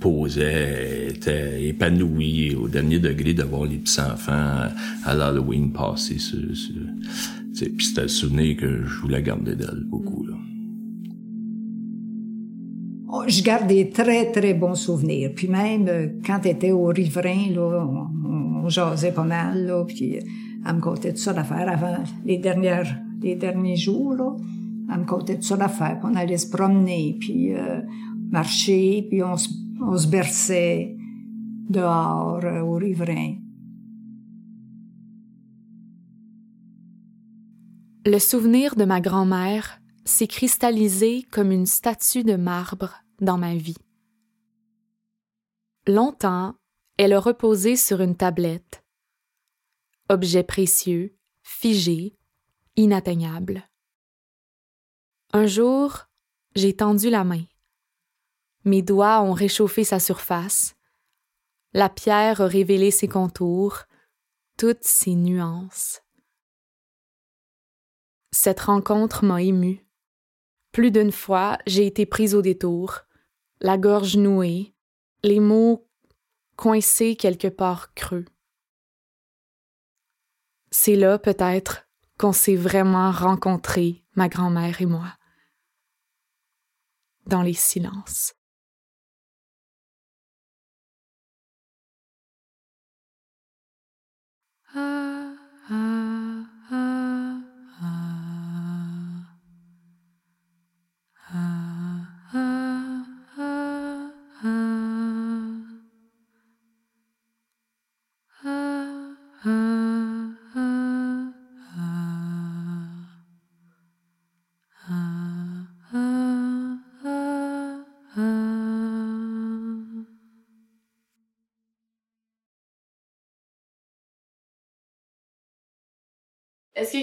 posait, 0.00 1.08
était 1.08 1.64
épanoui 1.66 2.54
au 2.54 2.68
dernier 2.68 2.98
degré 2.98 3.34
de 3.34 3.42
voir 3.42 3.64
les 3.64 3.78
petits-enfants 3.78 4.68
à 5.04 5.14
l'Halloween 5.14 5.72
passer 5.72 6.18
sur... 6.18 6.54
sur 6.54 6.74
puis 7.66 7.86
c'était 7.86 8.02
un 8.02 8.08
souvenir 8.08 8.56
que 8.56 8.84
je 8.84 9.00
voulais 9.00 9.22
garder 9.22 9.56
d'elle 9.56 9.84
beaucoup. 9.86 10.24
Là. 10.24 10.34
Oh, 13.10 13.24
je 13.26 13.42
garde 13.42 13.66
des 13.66 13.90
très, 13.90 14.30
très 14.30 14.54
bons 14.54 14.74
souvenirs. 14.74 15.32
Puis 15.34 15.48
même, 15.48 15.88
euh, 15.88 16.06
quand 16.24 16.40
elle 16.44 16.52
était 16.52 16.70
au 16.70 16.86
riverain, 16.86 17.50
là, 17.52 17.84
on, 17.84 18.64
on 18.64 18.68
jasait 18.68 19.12
pas 19.12 19.24
mal, 19.24 19.66
là, 19.66 19.84
puis 19.84 20.18
elle 20.66 20.74
me 20.74 20.80
contait 20.80 21.12
tout 21.12 21.20
ça 21.20 21.32
d'affaires 21.32 21.68
avant 21.68 22.04
les 22.24 22.38
dernières, 22.38 22.96
les 23.22 23.34
derniers 23.34 23.76
jours, 23.76 24.14
là. 24.14 24.36
Elle 24.92 25.00
me 25.00 25.04
contait 25.04 25.36
tout 25.36 25.42
ça 25.42 25.56
d'affaires, 25.56 26.00
on 26.02 26.14
allait 26.14 26.38
se 26.38 26.48
promener, 26.48 27.16
puis 27.20 27.52
euh, 27.54 27.80
marcher, 28.30 29.06
puis 29.10 29.22
on 29.22 29.36
se 29.36 29.48
on 29.88 29.96
se 29.96 30.06
berçait. 30.06 30.94
Le 38.06 38.18
souvenir 38.18 38.76
de 38.76 38.84
ma 38.84 39.00
grand-mère 39.00 39.80
s'est 40.04 40.26
cristallisé 40.26 41.22
comme 41.30 41.52
une 41.52 41.66
statue 41.66 42.22
de 42.22 42.36
marbre 42.36 43.02
dans 43.20 43.38
ma 43.38 43.54
vie. 43.54 43.78
Longtemps, 45.86 46.54
elle 46.98 47.14
a 47.14 47.20
reposé 47.20 47.76
sur 47.76 48.02
une 48.02 48.16
tablette. 48.16 48.84
Objet 50.10 50.42
précieux, 50.42 51.16
figé, 51.42 52.18
inatteignable. 52.76 53.62
Un 55.32 55.46
jour, 55.46 56.08
j'ai 56.54 56.76
tendu 56.76 57.08
la 57.08 57.24
main. 57.24 57.44
Mes 58.64 58.82
doigts 58.82 59.22
ont 59.22 59.32
réchauffé 59.32 59.84
sa 59.84 60.00
surface. 60.00 60.74
La 61.72 61.88
pierre 61.88 62.40
a 62.40 62.46
révélé 62.46 62.90
ses 62.90 63.08
contours, 63.08 63.84
toutes 64.56 64.84
ses 64.84 65.14
nuances. 65.14 66.02
Cette 68.32 68.60
rencontre 68.60 69.24
m'a 69.24 69.42
émue. 69.42 69.86
Plus 70.72 70.90
d'une 70.90 71.12
fois, 71.12 71.58
j'ai 71.66 71.86
été 71.86 72.06
prise 72.06 72.34
au 72.34 72.42
détour, 72.42 73.00
la 73.60 73.78
gorge 73.78 74.16
nouée, 74.16 74.74
les 75.22 75.40
mots 75.40 75.88
coincés 76.56 77.16
quelque 77.16 77.48
part 77.48 77.94
creux. 77.94 78.26
C'est 80.70 80.96
là, 80.96 81.18
peut-être, 81.18 81.88
qu'on 82.18 82.32
s'est 82.32 82.56
vraiment 82.56 83.10
rencontrés, 83.10 84.04
ma 84.14 84.28
grand-mère 84.28 84.82
et 84.82 84.86
moi, 84.86 85.16
dans 87.26 87.42
les 87.42 87.54
silences. 87.54 88.34
ah, 94.78 95.34
ah, 95.70 96.46
ah. 96.70 97.47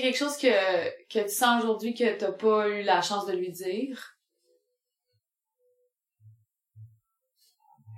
Quelque 0.01 0.17
chose 0.17 0.38
que, 0.38 0.47
que 1.08 1.23
tu 1.23 1.29
sens 1.29 1.63
aujourd'hui 1.63 1.93
que 1.93 2.17
t'as 2.17 2.31
pas 2.31 2.69
eu 2.69 2.84
la 2.84 3.01
chance 3.01 3.25
de 3.25 3.34
lui 3.34 3.51
dire? 3.51 4.15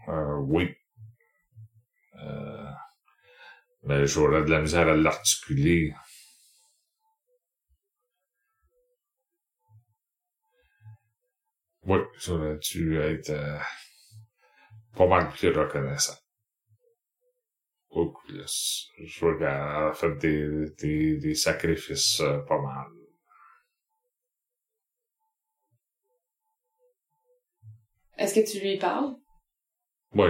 Euh, 0.10 0.38
oui. 0.38 0.74
Euh, 2.16 2.72
mais 3.84 4.08
j'aurais 4.08 4.44
de 4.44 4.50
la 4.50 4.62
misère 4.62 4.88
à 4.88 4.96
l'articuler. 4.96 5.94
Oui, 11.84 12.00
dû 12.62 13.00
être 13.00 13.30
euh, 13.30 13.60
pas 14.96 15.08
mal 15.08 15.30
plus 15.30 15.50
reconnaissant. 15.52 16.18
Beaucoup 17.92 18.22
plus. 18.28 18.90
Je 19.04 19.20
vois 19.20 19.38
qu'elle 19.38 19.48
a 19.48 19.94
fait 19.94 20.16
des, 20.18 20.70
des, 20.78 21.18
des 21.18 21.36
sacrifices 21.36 22.20
euh, 22.20 22.40
pas 22.40 22.62
mal. 22.62 22.88
Est-ce 28.18 28.36
que 28.36 28.52
tu 28.52 28.60
lui 28.60 28.78
parles? 28.78 29.16
Oui. 30.14 30.30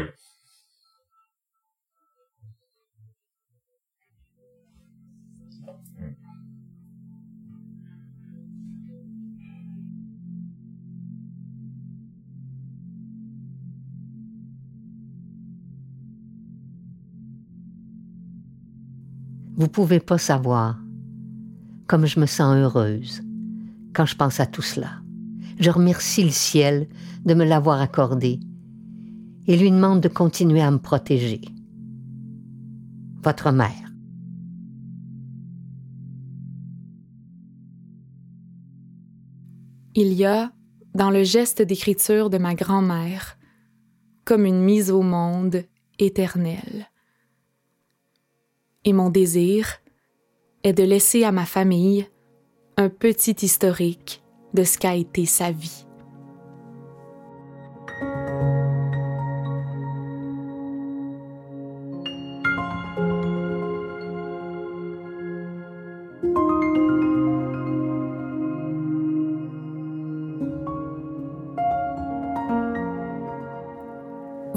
Vous 19.58 19.68
pouvez 19.68 20.00
pas 20.00 20.20
savoir 20.20 20.80
comme 21.88 22.06
je 22.06 22.20
me 22.20 22.28
sens 22.28 22.56
heureuse 22.56 23.24
quand 23.96 24.06
je 24.06 24.16
pense 24.16 24.40
à 24.40 24.46
tout 24.46 24.62
cela. 24.62 25.02
Je 25.60 25.72
remercie 25.72 26.24
le 26.24 26.30
ciel 26.30 26.88
de 27.26 27.34
me 27.34 27.44
l'avoir 27.44 27.82
accordé 27.82 28.40
et 29.48 29.58
lui 29.58 29.72
demande 29.72 30.00
de 30.00 30.10
continuer 30.10 30.62
à 30.62 30.70
me 30.70 30.78
protéger. 30.78 31.42
Votre 33.24 33.52
mère. 33.52 33.92
Il 39.96 40.14
y 40.14 40.26
a, 40.26 40.52
dans 40.94 41.10
le 41.10 41.24
geste 41.24 41.64
d'écriture 41.64 42.30
de 42.30 42.38
ma 42.38 42.54
grand-mère, 42.54 43.40
comme 44.24 44.46
une 44.46 44.62
mise 44.62 44.92
au 44.92 45.02
monde 45.02 45.64
éternelle. 45.98 46.86
Et 48.88 48.94
mon 48.94 49.10
désir 49.10 49.82
est 50.64 50.72
de 50.72 50.84
laisser 50.84 51.26
à 51.26 51.34
ma 51.34 51.46
famille 51.46 52.08
un 52.78 52.88
petit 52.88 53.36
historique 53.42 54.24
de 54.54 54.64
ce 54.64 54.78
qu'a 54.78 54.96
été 54.96 55.26
sa 55.26 55.52
vie. 55.52 55.87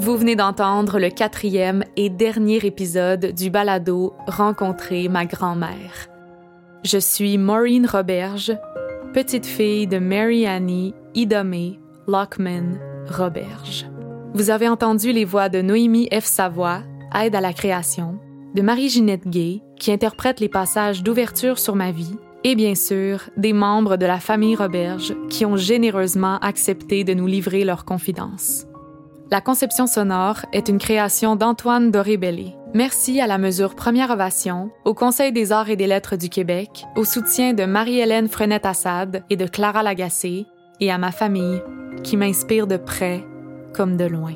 Vous 0.01 0.17
venez 0.17 0.35
d'entendre 0.35 0.97
le 0.97 1.09
quatrième 1.11 1.83
et 1.95 2.09
dernier 2.09 2.57
épisode 2.65 3.35
du 3.35 3.51
balado 3.51 4.15
Rencontrer 4.25 5.07
ma 5.09 5.27
grand-mère. 5.27 6.09
Je 6.83 6.97
suis 6.97 7.37
Maureen 7.37 7.85
Roberge, 7.85 8.51
petite 9.13 9.45
fille 9.45 9.85
de 9.85 9.99
Mary 9.99 10.47
Annie 10.47 10.95
Idomé 11.13 11.79
Lockman 12.07 12.79
Roberge. 13.11 13.85
Vous 14.33 14.49
avez 14.49 14.67
entendu 14.67 15.11
les 15.11 15.23
voix 15.23 15.49
de 15.49 15.61
Noémie 15.61 16.09
F. 16.11 16.25
Savoie, 16.25 16.81
aide 17.13 17.35
à 17.35 17.41
la 17.41 17.53
création, 17.53 18.17
de 18.55 18.63
Marie-Ginette 18.63 19.27
Gay, 19.27 19.61
qui 19.77 19.91
interprète 19.91 20.39
les 20.39 20.49
passages 20.49 21.03
d'ouverture 21.03 21.59
sur 21.59 21.75
ma 21.75 21.91
vie, 21.91 22.17
et 22.43 22.55
bien 22.55 22.73
sûr 22.73 23.29
des 23.37 23.53
membres 23.53 23.97
de 23.97 24.07
la 24.07 24.19
famille 24.19 24.55
Roberge 24.55 25.13
qui 25.29 25.45
ont 25.45 25.57
généreusement 25.57 26.39
accepté 26.39 27.03
de 27.03 27.13
nous 27.13 27.27
livrer 27.27 27.63
leurs 27.63 27.85
confidences. 27.85 28.65
La 29.31 29.39
conception 29.39 29.87
sonore 29.87 30.45
est 30.51 30.67
une 30.67 30.77
création 30.77 31.37
d'Antoine 31.37 31.89
Doré-Bellé. 31.89 32.53
Merci 32.73 33.21
à 33.21 33.27
la 33.27 33.37
mesure 33.37 33.75
Première 33.75 34.11
Ovation, 34.11 34.71
au 34.83 34.93
Conseil 34.93 35.31
des 35.31 35.53
arts 35.53 35.69
et 35.69 35.77
des 35.77 35.87
lettres 35.87 36.17
du 36.17 36.27
Québec, 36.27 36.83
au 36.97 37.05
soutien 37.05 37.53
de 37.53 37.63
Marie-Hélène 37.63 38.27
Frenette-Assad 38.27 39.23
et 39.29 39.37
de 39.37 39.47
Clara 39.47 39.83
Lagacé, 39.83 40.47
et 40.81 40.91
à 40.91 40.97
ma 40.97 41.13
famille, 41.13 41.61
qui 42.03 42.17
m'inspire 42.17 42.67
de 42.67 42.75
près 42.75 43.23
comme 43.73 43.95
de 43.95 44.03
loin. 44.03 44.33